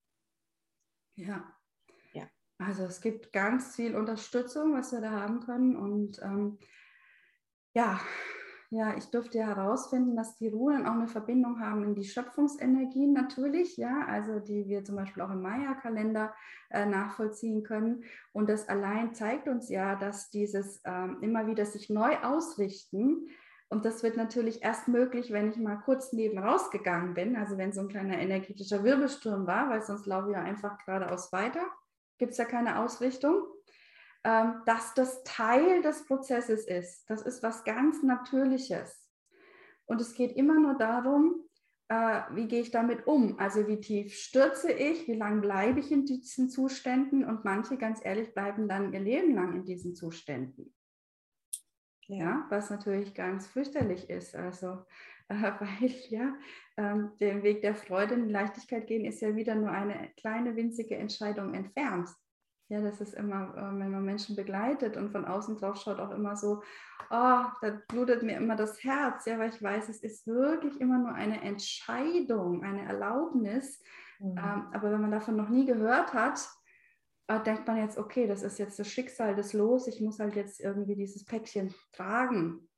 Ja. 1.18 1.56
ja. 2.14 2.28
Also 2.58 2.86
es 2.86 3.00
gibt 3.00 3.32
ganz 3.32 3.76
viel 3.76 3.96
Unterstützung, 3.96 4.74
was 4.74 4.92
wir 4.92 5.02
da 5.02 5.12
haben 5.12 5.42
können 5.42 5.76
und 5.76 6.20
ähm, 6.24 6.58
ja, 7.76 8.02
ja, 8.72 8.96
ich 8.96 9.06
durfte 9.06 9.40
herausfinden, 9.40 10.16
dass 10.16 10.36
die 10.36 10.50
Runen 10.50 10.86
auch 10.86 10.94
eine 10.94 11.08
Verbindung 11.08 11.60
haben 11.60 11.84
in 11.84 11.96
die 11.96 12.04
Schöpfungsenergien 12.04 13.14
natürlich, 13.14 13.78
ja, 13.78 14.06
also 14.08 14.40
die 14.40 14.68
wir 14.68 14.84
zum 14.84 14.96
Beispiel 14.96 15.24
auch 15.24 15.32
im 15.32 15.42
Maya-Kalender 15.42 16.34
äh, 16.70 16.86
nachvollziehen 16.86 17.64
können. 17.64 18.04
Und 18.32 18.48
das 18.48 18.70
allein 18.70 19.14
zeigt 19.16 19.48
uns 19.48 19.70
ja, 19.70 19.96
dass 19.96 20.30
dieses 20.30 20.82
ähm, 20.86 21.18
immer 21.22 21.48
wieder 21.48 21.66
sich 21.66 21.90
neu 21.90 22.16
ausrichten, 22.22 23.30
und 23.72 23.86
das 23.86 24.02
wird 24.02 24.18
natürlich 24.18 24.64
erst 24.64 24.88
möglich, 24.88 25.32
wenn 25.32 25.52
ich 25.52 25.58
mal 25.58 25.76
kurz 25.76 26.12
neben 26.12 26.40
rausgegangen 26.40 27.14
bin, 27.14 27.36
also 27.36 27.58
wenn 27.60 27.72
so 27.72 27.82
ein 27.82 27.88
kleiner 27.88 28.18
energetischer 28.18 28.84
Wirbelsturm 28.84 29.46
war, 29.46 29.70
weil 29.70 29.84
sonst 29.84 30.08
laufe 30.08 30.30
ich 30.30 30.36
ja 30.36 30.42
einfach 30.42 30.80
geradeaus 30.84 31.32
weiter. 31.32 31.62
Gibt 32.18 32.32
es 32.32 32.40
ja 32.40 32.46
keine 32.46 32.80
Ausrichtung. 32.80 33.44
Ähm, 34.26 34.62
dass 34.66 34.94
das 34.96 35.24
Teil 35.24 35.82
des 35.82 36.06
Prozesses 36.06 36.68
ist. 36.68 37.10
Das 37.10 37.22
ist 37.22 37.42
was 37.42 37.64
ganz 37.64 38.04
Natürliches. 38.04 39.10
Und 39.86 40.02
es 40.02 40.14
geht 40.14 40.36
immer 40.36 40.60
nur 40.60 40.78
darum, 40.78 41.50
äh, 41.88 42.22
wie 42.32 42.48
gehe 42.48 42.62
ich 42.62 42.72
damit 42.72 43.08
um? 43.08 43.40
Also 43.40 43.68
wie 43.68 43.80
tief 43.80 44.14
stürze 44.14 44.72
ich? 44.72 45.08
Wie 45.08 45.16
lange 45.16 45.42
bleibe 45.42 45.80
ich 45.80 45.92
in 45.92 46.06
diesen 46.06 46.50
Zuständen? 46.50 47.24
Und 47.24 47.46
manche, 47.46 47.78
ganz 47.78 48.00
ehrlich, 48.04 48.34
bleiben 48.34 48.68
dann 48.68 48.94
ihr 48.94 49.00
Leben 49.00 49.34
lang 49.36 49.56
in 49.56 49.66
diesen 49.66 49.96
Zuständen. 49.96 50.74
Ja, 52.08 52.46
was 52.50 52.70
natürlich 52.70 53.14
ganz 53.14 53.48
fürchterlich 53.48 54.10
ist. 54.10 54.36
Also, 54.36 54.86
äh, 55.30 55.34
weil 55.60 55.92
ja, 56.10 56.36
ähm, 56.76 57.12
den 57.22 57.42
Weg 57.42 57.62
der 57.62 57.76
Freude 57.76 58.16
und 58.16 58.30
Leichtigkeit 58.30 58.86
gehen 58.86 59.06
ist 59.06 59.22
ja 59.22 59.36
wieder 59.36 59.56
nur 59.56 59.72
eine 59.72 60.12
kleine 60.18 60.58
winzige 60.58 60.98
Entscheidung 60.98 61.54
entfernt. 61.54 62.10
Ja, 62.70 62.82
das 62.82 63.02
ist 63.02 63.16
immer, 63.16 63.56
äh, 63.58 63.80
wenn 63.80 63.92
man 63.92 64.06
Menschen 64.06 64.36
begleitet 64.36 64.96
und 64.96 65.12
von 65.12 65.26
außen 65.26 65.58
drauf 65.58 65.78
schaut, 65.78 66.00
auch 66.00 66.12
immer 66.12 66.36
so, 66.36 66.62
oh, 67.10 67.44
da 67.62 67.82
blutet 67.88 68.22
mir 68.22 68.38
immer 68.38 68.56
das 68.56 68.84
Herz, 68.84 69.26
ja, 69.26 69.40
weil 69.40 69.50
ich 69.50 69.62
weiß, 69.62 69.90
es 69.90 70.02
ist 70.02 70.28
wirklich 70.28 70.80
immer 70.80 71.00
nur 71.00 71.14
eine 71.14 71.42
Entscheidung, 71.42 72.64
eine 72.64 72.84
Erlaubnis. 72.84 73.82
Mhm. 74.20 74.38
Ähm, 74.38 74.68
aber 74.72 74.92
wenn 74.92 75.02
man 75.02 75.12
davon 75.12 75.36
noch 75.36 75.50
nie 75.50 75.66
gehört 75.66 76.14
hat, 76.14 76.48
äh, 77.28 77.40
denkt 77.42 77.68
man 77.68 77.78
jetzt, 77.78 77.98
okay, 77.98 78.28
das 78.28 78.44
ist 78.44 78.60
jetzt 78.60 78.78
das 78.78 78.88
Schicksal 78.88 79.36
des 79.36 79.54
Los, 79.54 79.88
ich 79.88 80.00
muss 80.00 80.20
halt 80.20 80.36
jetzt 80.36 80.60
irgendwie 80.60 80.96
dieses 80.96 81.26
Päckchen 81.26 81.74
tragen. 81.92 82.70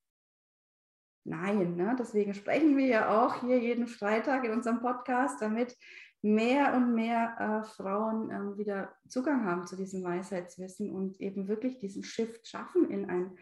Nein, 1.23 1.75
ne? 1.75 1.95
deswegen 1.99 2.33
sprechen 2.33 2.77
wir 2.77 2.87
ja 2.87 3.25
auch 3.25 3.41
hier 3.41 3.59
jeden 3.59 3.87
Freitag 3.87 4.43
in 4.43 4.51
unserem 4.51 4.79
Podcast, 4.79 5.41
damit 5.41 5.77
mehr 6.21 6.75
und 6.75 6.93
mehr 6.93 7.35
äh, 7.39 7.67
Frauen 7.67 8.29
äh, 8.29 8.57
wieder 8.57 8.95
Zugang 9.07 9.45
haben 9.45 9.65
zu 9.65 9.75
diesem 9.75 10.03
Weisheitswissen 10.03 10.91
und 10.91 11.19
eben 11.19 11.47
wirklich 11.47 11.79
diesen 11.79 12.03
Shift 12.03 12.47
schaffen 12.47 12.89
in 12.89 13.09
ein 13.09 13.37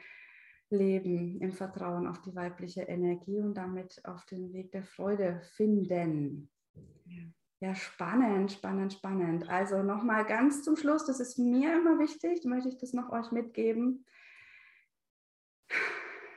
Leben 0.69 1.41
im 1.41 1.51
Vertrauen 1.51 2.07
auf 2.07 2.21
die 2.21 2.35
weibliche 2.35 2.83
Energie 2.83 3.39
und 3.41 3.55
damit 3.55 4.01
auf 4.05 4.25
den 4.25 4.53
Weg 4.53 4.71
der 4.71 4.83
Freude 4.83 5.41
finden. 5.55 6.49
Ja. 7.05 7.23
Ja, 7.61 7.75
spannend, 7.75 8.53
spannend, 8.53 8.93
spannend. 8.93 9.49
Also 9.49 9.83
nochmal 9.83 10.25
ganz 10.25 10.63
zum 10.63 10.77
Schluss, 10.77 11.05
das 11.05 11.19
ist 11.19 11.37
mir 11.37 11.75
immer 11.75 11.99
wichtig, 11.99 12.45
möchte 12.45 12.69
ich 12.69 12.77
das 12.77 12.93
noch 12.93 13.11
euch 13.11 13.33
mitgeben. 13.33 14.05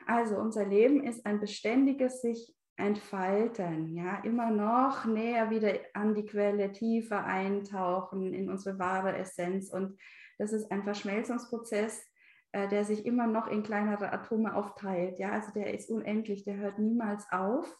Also 0.05 0.35
unser 0.35 0.65
Leben 0.65 1.01
ist 1.01 1.25
ein 1.25 1.39
beständiges 1.39 2.21
sich 2.21 2.53
entfalten, 2.75 3.95
ja, 3.95 4.17
immer 4.23 4.49
noch 4.49 5.05
näher 5.05 5.49
wieder 5.49 5.73
an 5.93 6.15
die 6.15 6.25
Quelle, 6.25 6.71
tiefer 6.71 7.23
eintauchen 7.23 8.33
in 8.33 8.49
unsere 8.49 8.79
wahre 8.79 9.15
Essenz. 9.15 9.69
Und 9.69 9.99
das 10.39 10.53
ist 10.53 10.71
ein 10.71 10.83
Verschmelzungsprozess, 10.83 12.03
äh, 12.51 12.67
der 12.67 12.83
sich 12.83 13.05
immer 13.05 13.27
noch 13.27 13.47
in 13.47 13.63
kleinere 13.63 14.11
Atome 14.11 14.55
aufteilt. 14.55 15.19
Ja, 15.19 15.31
also 15.31 15.51
der 15.51 15.73
ist 15.73 15.89
unendlich, 15.89 16.43
der 16.43 16.57
hört 16.57 16.79
niemals 16.79 17.25
auf. 17.31 17.77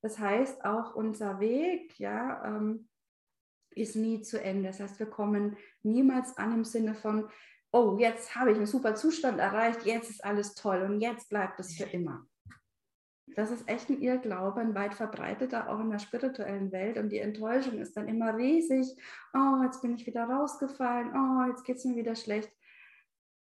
Das 0.00 0.18
heißt, 0.18 0.64
auch 0.64 0.94
unser 0.94 1.40
Weg 1.40 1.98
ja, 1.98 2.44
ähm, 2.44 2.88
ist 3.70 3.96
nie 3.96 4.20
zu 4.20 4.40
Ende. 4.40 4.68
Das 4.68 4.80
heißt, 4.80 4.98
wir 4.98 5.06
kommen 5.06 5.56
niemals 5.82 6.36
an 6.36 6.52
im 6.52 6.64
Sinne 6.64 6.94
von, 6.94 7.28
oh, 7.72 7.96
jetzt 7.98 8.36
habe 8.36 8.52
ich 8.52 8.56
einen 8.56 8.66
super 8.66 8.94
Zustand 8.94 9.40
erreicht, 9.40 9.84
jetzt 9.84 10.10
ist 10.10 10.24
alles 10.24 10.54
toll 10.54 10.82
und 10.82 11.00
jetzt 11.00 11.28
bleibt 11.28 11.58
es 11.58 11.74
für 11.74 11.84
immer. 11.84 12.24
Das 13.34 13.50
ist 13.50 13.68
echt 13.68 13.90
ein 13.90 14.00
Irrglaube, 14.00 14.60
ein 14.60 14.74
weit 14.74 14.94
verbreiteter, 14.94 15.68
auch 15.68 15.80
in 15.80 15.90
der 15.90 15.98
spirituellen 15.98 16.72
Welt. 16.72 16.98
Und 16.98 17.10
die 17.10 17.18
Enttäuschung 17.18 17.78
ist 17.78 17.96
dann 17.96 18.08
immer 18.08 18.36
riesig. 18.36 18.96
Oh, 19.34 19.62
jetzt 19.62 19.82
bin 19.82 19.94
ich 19.94 20.06
wieder 20.06 20.24
rausgefallen. 20.24 21.12
Oh, 21.14 21.50
jetzt 21.50 21.64
geht 21.64 21.76
es 21.76 21.84
mir 21.84 21.96
wieder 21.96 22.14
schlecht. 22.14 22.50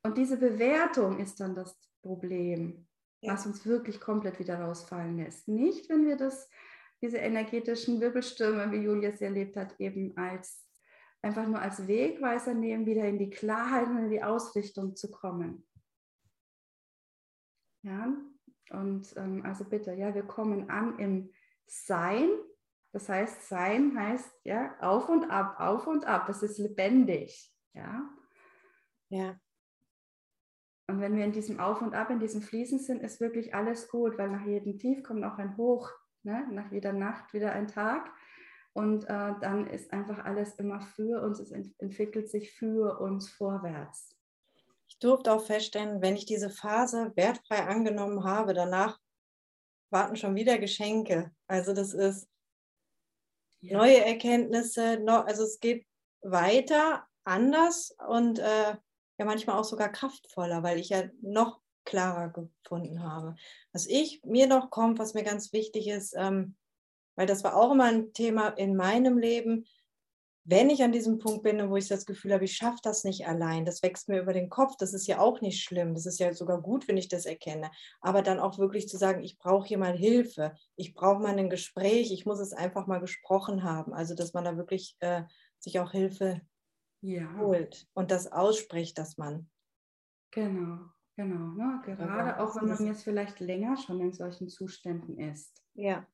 Und 0.04 0.16
diese 0.16 0.36
Bewertung 0.36 1.18
ist 1.18 1.40
dann 1.40 1.54
das 1.54 1.78
Problem 2.02 2.86
ja. 3.22 3.32
was 3.32 3.46
uns 3.46 3.64
wirklich 3.64 4.00
komplett 4.00 4.38
wieder 4.38 4.60
rausfallen 4.60 5.16
lässt. 5.16 5.48
Nicht, 5.48 5.88
wenn 5.88 6.06
wir 6.06 6.16
das, 6.16 6.50
diese 7.00 7.18
energetischen 7.18 8.00
Wirbelstürme, 8.00 8.70
wie 8.72 8.84
Julia 8.84 9.12
sie 9.12 9.24
erlebt 9.24 9.56
hat, 9.56 9.78
eben 9.80 10.16
als 10.16 10.66
einfach 11.22 11.46
nur 11.46 11.60
als 11.60 11.86
Wegweiser 11.86 12.52
nehmen, 12.52 12.84
wieder 12.84 13.06
in 13.06 13.18
die 13.18 13.30
Klarheit 13.30 13.86
und 13.88 13.98
in 13.98 14.10
die 14.10 14.22
Ausrichtung 14.22 14.96
zu 14.96 15.10
kommen. 15.10 15.66
Ja, 17.84 18.12
und 18.70 19.14
ähm, 19.16 19.44
also 19.44 19.64
bitte, 19.64 19.92
ja, 19.92 20.14
wir 20.14 20.22
kommen 20.22 20.70
an 20.70 20.98
im 20.98 21.30
Sein. 21.66 22.28
Das 22.92 23.08
heißt, 23.08 23.48
Sein 23.48 23.98
heißt 23.98 24.30
ja 24.44 24.74
auf 24.80 25.08
und 25.08 25.30
ab, 25.30 25.58
auf 25.58 25.86
und 25.86 26.04
ab. 26.06 26.28
Es 26.28 26.42
ist 26.42 26.58
lebendig. 26.58 27.54
Ja. 27.74 28.08
Ja. 29.08 29.36
Und 30.88 31.00
wenn 31.00 31.16
wir 31.16 31.24
in 31.24 31.32
diesem 31.32 31.60
Auf 31.60 31.80
und 31.80 31.94
Ab, 31.94 32.10
in 32.10 32.18
diesem 32.18 32.42
Fließen 32.42 32.78
sind, 32.78 33.02
ist 33.02 33.20
wirklich 33.20 33.54
alles 33.54 33.88
gut, 33.88 34.18
weil 34.18 34.30
nach 34.30 34.44
jedem 34.44 34.78
Tief 34.78 35.02
kommt 35.02 35.24
auch 35.24 35.38
ein 35.38 35.56
Hoch, 35.56 35.90
ne? 36.22 36.46
nach 36.50 36.70
jeder 36.72 36.92
Nacht 36.92 37.32
wieder 37.32 37.52
ein 37.52 37.68
Tag. 37.68 38.10
Und 38.74 39.04
äh, 39.04 39.34
dann 39.40 39.66
ist 39.66 39.92
einfach 39.92 40.24
alles 40.24 40.54
immer 40.56 40.80
für 40.80 41.22
uns, 41.22 41.40
es 41.40 41.50
ent 41.50 41.74
entwickelt 41.78 42.30
sich 42.30 42.52
für 42.52 43.00
uns 43.00 43.30
vorwärts. 43.30 44.16
Ich 44.92 44.98
durfte 44.98 45.32
auch 45.32 45.42
feststellen, 45.42 46.02
wenn 46.02 46.16
ich 46.16 46.26
diese 46.26 46.50
Phase 46.50 47.12
wertfrei 47.16 47.64
angenommen 47.64 48.24
habe, 48.24 48.52
danach 48.52 49.00
warten 49.88 50.16
schon 50.16 50.34
wieder 50.34 50.58
Geschenke. 50.58 51.32
Also 51.46 51.72
das 51.72 51.94
ist 51.94 52.28
ja. 53.60 53.78
neue 53.78 54.04
Erkenntnisse, 54.04 55.02
also 55.06 55.44
es 55.44 55.60
geht 55.60 55.86
weiter, 56.20 57.06
anders 57.24 57.96
und 58.06 58.38
äh, 58.38 58.76
ja 59.18 59.24
manchmal 59.24 59.58
auch 59.58 59.64
sogar 59.64 59.88
kraftvoller, 59.88 60.62
weil 60.62 60.78
ich 60.78 60.90
ja 60.90 61.04
noch 61.22 61.62
klarer 61.84 62.28
gefunden 62.28 63.02
habe. 63.02 63.34
Was 63.72 63.86
ich 63.86 64.22
mir 64.24 64.46
noch 64.46 64.68
kommt, 64.68 64.98
was 64.98 65.14
mir 65.14 65.24
ganz 65.24 65.54
wichtig 65.54 65.88
ist, 65.88 66.14
ähm, 66.18 66.54
weil 67.16 67.26
das 67.26 67.44
war 67.44 67.56
auch 67.56 67.72
immer 67.72 67.84
ein 67.84 68.12
Thema 68.12 68.48
in 68.48 68.76
meinem 68.76 69.16
Leben, 69.16 69.64
wenn 70.44 70.70
ich 70.70 70.82
an 70.82 70.90
diesem 70.90 71.18
Punkt 71.18 71.44
bin, 71.44 71.70
wo 71.70 71.76
ich 71.76 71.86
das 71.86 72.04
Gefühl 72.04 72.32
habe, 72.32 72.44
ich 72.44 72.56
schaffe 72.56 72.80
das 72.82 73.04
nicht 73.04 73.26
allein, 73.26 73.64
das 73.64 73.82
wächst 73.82 74.08
mir 74.08 74.20
über 74.20 74.32
den 74.32 74.50
Kopf, 74.50 74.76
das 74.76 74.92
ist 74.92 75.06
ja 75.06 75.20
auch 75.20 75.40
nicht 75.40 75.62
schlimm, 75.62 75.94
das 75.94 76.04
ist 76.04 76.18
ja 76.18 76.32
sogar 76.32 76.60
gut, 76.60 76.88
wenn 76.88 76.96
ich 76.96 77.08
das 77.08 77.26
erkenne, 77.26 77.70
aber 78.00 78.22
dann 78.22 78.40
auch 78.40 78.58
wirklich 78.58 78.88
zu 78.88 78.96
sagen, 78.96 79.22
ich 79.22 79.38
brauche 79.38 79.66
hier 79.66 79.78
mal 79.78 79.96
Hilfe, 79.96 80.54
ich 80.74 80.94
brauche 80.94 81.22
mal 81.22 81.38
ein 81.38 81.50
Gespräch, 81.50 82.12
ich 82.12 82.26
muss 82.26 82.40
es 82.40 82.52
einfach 82.52 82.88
mal 82.88 82.98
gesprochen 82.98 83.62
haben, 83.62 83.94
also 83.94 84.14
dass 84.14 84.32
man 84.32 84.44
da 84.44 84.56
wirklich 84.56 84.96
äh, 84.98 85.22
sich 85.60 85.78
auch 85.78 85.92
Hilfe 85.92 86.40
ja. 87.02 87.36
holt 87.38 87.86
und 87.94 88.10
das 88.10 88.30
ausspricht, 88.30 88.98
dass 88.98 89.18
man. 89.18 89.48
Genau, 90.32 90.78
genau. 91.14 91.54
Ne? 91.54 91.82
Gerade 91.84 92.40
auch 92.40 92.56
wenn 92.56 92.68
man 92.68 92.86
jetzt 92.86 93.04
vielleicht 93.04 93.38
länger 93.38 93.76
schon 93.76 94.00
in 94.00 94.12
solchen 94.12 94.48
Zuständen 94.48 95.18
ist. 95.18 95.62
Ja. 95.74 96.06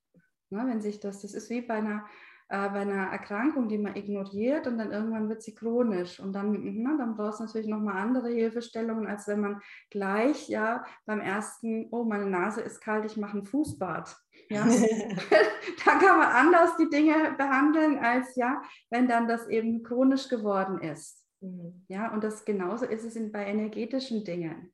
Ne? 0.50 0.66
Wenn 0.66 0.82
sich 0.82 1.00
das, 1.00 1.22
das 1.22 1.32
ist 1.32 1.48
wie 1.48 1.62
bei 1.62 1.74
einer 1.74 2.04
äh, 2.50 2.68
bei 2.70 2.80
einer 2.80 3.08
Erkrankung, 3.08 3.68
die 3.68 3.76
man 3.76 3.94
ignoriert 3.94 4.66
und 4.66 4.78
dann 4.78 4.90
irgendwann 4.90 5.28
wird 5.28 5.42
sie 5.42 5.54
chronisch. 5.54 6.18
Und 6.18 6.32
dann, 6.32 6.58
na, 6.82 6.96
dann 6.96 7.14
braucht 7.14 7.34
es 7.34 7.40
natürlich 7.40 7.66
nochmal 7.66 7.98
andere 7.98 8.30
Hilfestellungen, 8.30 9.06
als 9.06 9.28
wenn 9.28 9.40
man 9.40 9.60
gleich 9.90 10.48
ja 10.48 10.84
beim 11.04 11.20
ersten, 11.20 11.88
oh, 11.90 12.04
meine 12.04 12.26
Nase 12.26 12.62
ist 12.62 12.80
kalt, 12.80 13.04
ich 13.04 13.18
mache 13.18 13.38
ein 13.38 13.44
Fußbad. 13.44 14.16
Ja? 14.48 14.64
da 15.84 15.90
kann 15.98 16.18
man 16.18 16.28
anders 16.28 16.76
die 16.78 16.88
Dinge 16.88 17.34
behandeln, 17.36 17.98
als 17.98 18.34
ja, 18.34 18.62
wenn 18.88 19.08
dann 19.08 19.28
das 19.28 19.46
eben 19.48 19.82
chronisch 19.82 20.28
geworden 20.28 20.80
ist. 20.80 21.26
Mhm. 21.40 21.84
Ja, 21.88 22.12
und 22.12 22.24
das 22.24 22.46
genauso 22.46 22.86
ist 22.86 23.04
es 23.04 23.14
in, 23.14 23.30
bei 23.30 23.44
energetischen 23.44 24.24
Dingen. 24.24 24.72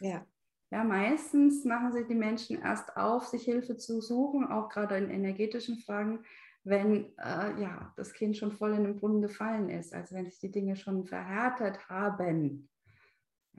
Ja. 0.00 0.24
Ja, 0.72 0.84
meistens 0.84 1.64
machen 1.64 1.92
sich 1.92 2.06
die 2.06 2.14
Menschen 2.14 2.62
erst 2.62 2.96
auf, 2.96 3.26
sich 3.26 3.42
Hilfe 3.42 3.76
zu 3.76 4.00
suchen, 4.00 4.46
auch 4.46 4.68
gerade 4.68 4.96
in 4.96 5.10
energetischen 5.10 5.78
Fragen, 5.78 6.24
wenn 6.64 7.16
äh, 7.18 7.60
ja, 7.60 7.92
das 7.96 8.12
Kind 8.12 8.36
schon 8.36 8.52
voll 8.52 8.74
in 8.74 8.84
den 8.84 8.96
Brunnen 8.96 9.22
gefallen 9.22 9.70
ist, 9.70 9.94
also 9.94 10.14
wenn 10.14 10.26
sich 10.26 10.38
die 10.38 10.50
Dinge 10.50 10.76
schon 10.76 11.04
verhärtet 11.04 11.88
haben. 11.88 12.68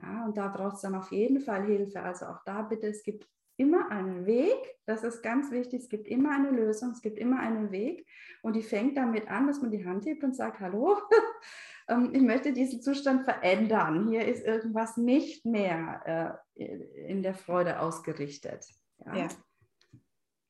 Ja, 0.00 0.24
und 0.24 0.36
da 0.36 0.48
braucht 0.48 0.76
es 0.76 0.82
dann 0.82 0.94
auf 0.94 1.10
jeden 1.10 1.40
Fall 1.40 1.64
Hilfe. 1.64 2.02
Also 2.02 2.26
auch 2.26 2.42
da 2.44 2.62
bitte, 2.62 2.86
es 2.86 3.02
gibt 3.02 3.28
immer 3.56 3.90
einen 3.90 4.26
Weg, 4.26 4.56
das 4.86 5.04
ist 5.04 5.22
ganz 5.22 5.50
wichtig, 5.50 5.82
es 5.82 5.88
gibt 5.88 6.08
immer 6.08 6.34
eine 6.34 6.50
Lösung, 6.50 6.90
es 6.90 7.02
gibt 7.02 7.18
immer 7.18 7.38
einen 7.38 7.70
Weg 7.70 8.06
und 8.42 8.56
die 8.56 8.62
fängt 8.62 8.96
damit 8.96 9.28
an, 9.28 9.46
dass 9.46 9.60
man 9.60 9.70
die 9.70 9.84
Hand 9.84 10.06
hebt 10.06 10.24
und 10.24 10.34
sagt, 10.34 10.60
hallo, 10.60 10.96
ähm, 11.88 12.10
ich 12.14 12.22
möchte 12.22 12.52
diesen 12.52 12.80
Zustand 12.80 13.24
verändern, 13.24 14.08
hier 14.08 14.26
ist 14.26 14.44
irgendwas 14.44 14.96
nicht 14.96 15.44
mehr 15.44 16.40
äh, 16.56 16.64
in 17.08 17.22
der 17.22 17.34
Freude 17.34 17.80
ausgerichtet. 17.80 18.66
Ja, 19.04 19.16
ja. 19.16 19.28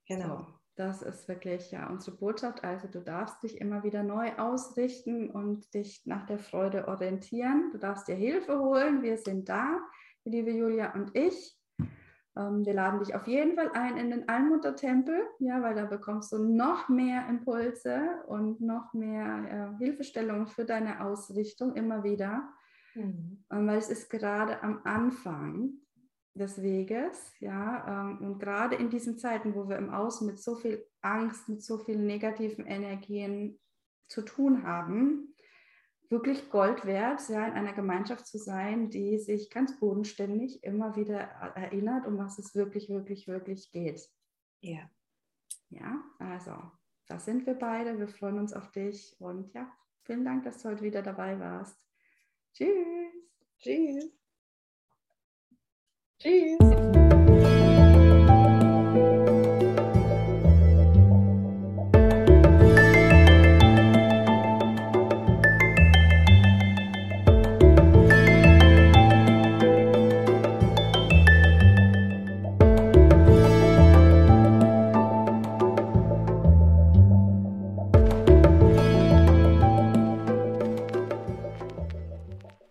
genau. 0.06 0.38
So. 0.38 0.61
Das 0.74 1.02
ist 1.02 1.28
wirklich 1.28 1.70
ja 1.70 1.88
unsere 1.90 2.16
Botschaft. 2.16 2.64
Also 2.64 2.88
du 2.88 3.00
darfst 3.00 3.42
dich 3.42 3.60
immer 3.60 3.82
wieder 3.84 4.02
neu 4.02 4.32
ausrichten 4.38 5.30
und 5.30 5.74
dich 5.74 6.02
nach 6.06 6.24
der 6.24 6.38
Freude 6.38 6.88
orientieren. 6.88 7.70
Du 7.72 7.78
darfst 7.78 8.08
dir 8.08 8.14
Hilfe 8.14 8.58
holen. 8.58 9.02
Wir 9.02 9.18
sind 9.18 9.48
da, 9.48 9.78
die 10.24 10.30
liebe 10.30 10.50
Julia 10.50 10.94
und 10.94 11.14
ich. 11.14 11.58
Ähm, 12.36 12.64
wir 12.64 12.72
laden 12.72 13.00
dich 13.00 13.14
auf 13.14 13.26
jeden 13.26 13.54
Fall 13.56 13.70
ein 13.74 13.98
in 13.98 14.10
den 14.10 14.28
Allmuttertempel, 14.28 15.20
ja, 15.40 15.60
weil 15.62 15.74
da 15.74 15.84
bekommst 15.84 16.32
du 16.32 16.38
noch 16.38 16.88
mehr 16.88 17.28
Impulse 17.28 18.22
und 18.26 18.62
noch 18.62 18.94
mehr 18.94 19.74
äh, 19.78 19.84
Hilfestellungen 19.84 20.46
für 20.46 20.64
deine 20.64 21.04
Ausrichtung 21.04 21.74
immer 21.74 22.02
wieder. 22.02 22.48
Mhm. 22.94 23.44
Ähm, 23.50 23.66
weil 23.66 23.78
es 23.78 23.90
ist 23.90 24.08
gerade 24.08 24.62
am 24.62 24.80
Anfang 24.84 25.81
des 26.34 26.62
Weges, 26.62 27.32
ja, 27.40 28.08
ähm, 28.08 28.18
und 28.24 28.38
gerade 28.38 28.76
in 28.76 28.88
diesen 28.88 29.18
Zeiten, 29.18 29.54
wo 29.54 29.68
wir 29.68 29.76
im 29.76 29.90
Außen 29.90 30.26
mit 30.26 30.38
so 30.38 30.54
viel 30.54 30.86
Angst, 31.02 31.48
mit 31.48 31.62
so 31.62 31.78
vielen 31.78 32.06
negativen 32.06 32.66
Energien 32.66 33.60
zu 34.08 34.22
tun 34.22 34.62
haben, 34.62 35.34
wirklich 36.08 36.50
Gold 36.50 36.84
wert, 36.84 37.26
ja, 37.28 37.46
in 37.46 37.54
einer 37.54 37.72
Gemeinschaft 37.72 38.26
zu 38.26 38.38
sein, 38.38 38.90
die 38.90 39.18
sich 39.18 39.50
ganz 39.50 39.78
bodenständig 39.78 40.62
immer 40.62 40.94
wieder 40.96 41.18
erinnert, 41.18 42.06
um 42.06 42.18
was 42.18 42.38
es 42.38 42.54
wirklich, 42.54 42.88
wirklich, 42.88 43.28
wirklich 43.28 43.70
geht. 43.70 44.08
Ja. 44.60 44.88
Ja, 45.70 46.02
also, 46.18 46.54
da 47.06 47.18
sind 47.18 47.46
wir 47.46 47.54
beide. 47.54 47.98
Wir 47.98 48.08
freuen 48.08 48.38
uns 48.38 48.52
auf 48.52 48.70
dich 48.70 49.16
und 49.18 49.52
ja, 49.54 49.72
vielen 50.02 50.24
Dank, 50.24 50.44
dass 50.44 50.62
du 50.62 50.68
heute 50.68 50.82
wieder 50.82 51.02
dabei 51.02 51.40
warst. 51.40 51.76
Tschüss. 52.52 53.14
Tschüss. 53.58 54.21
Tschüss. 56.22 57.11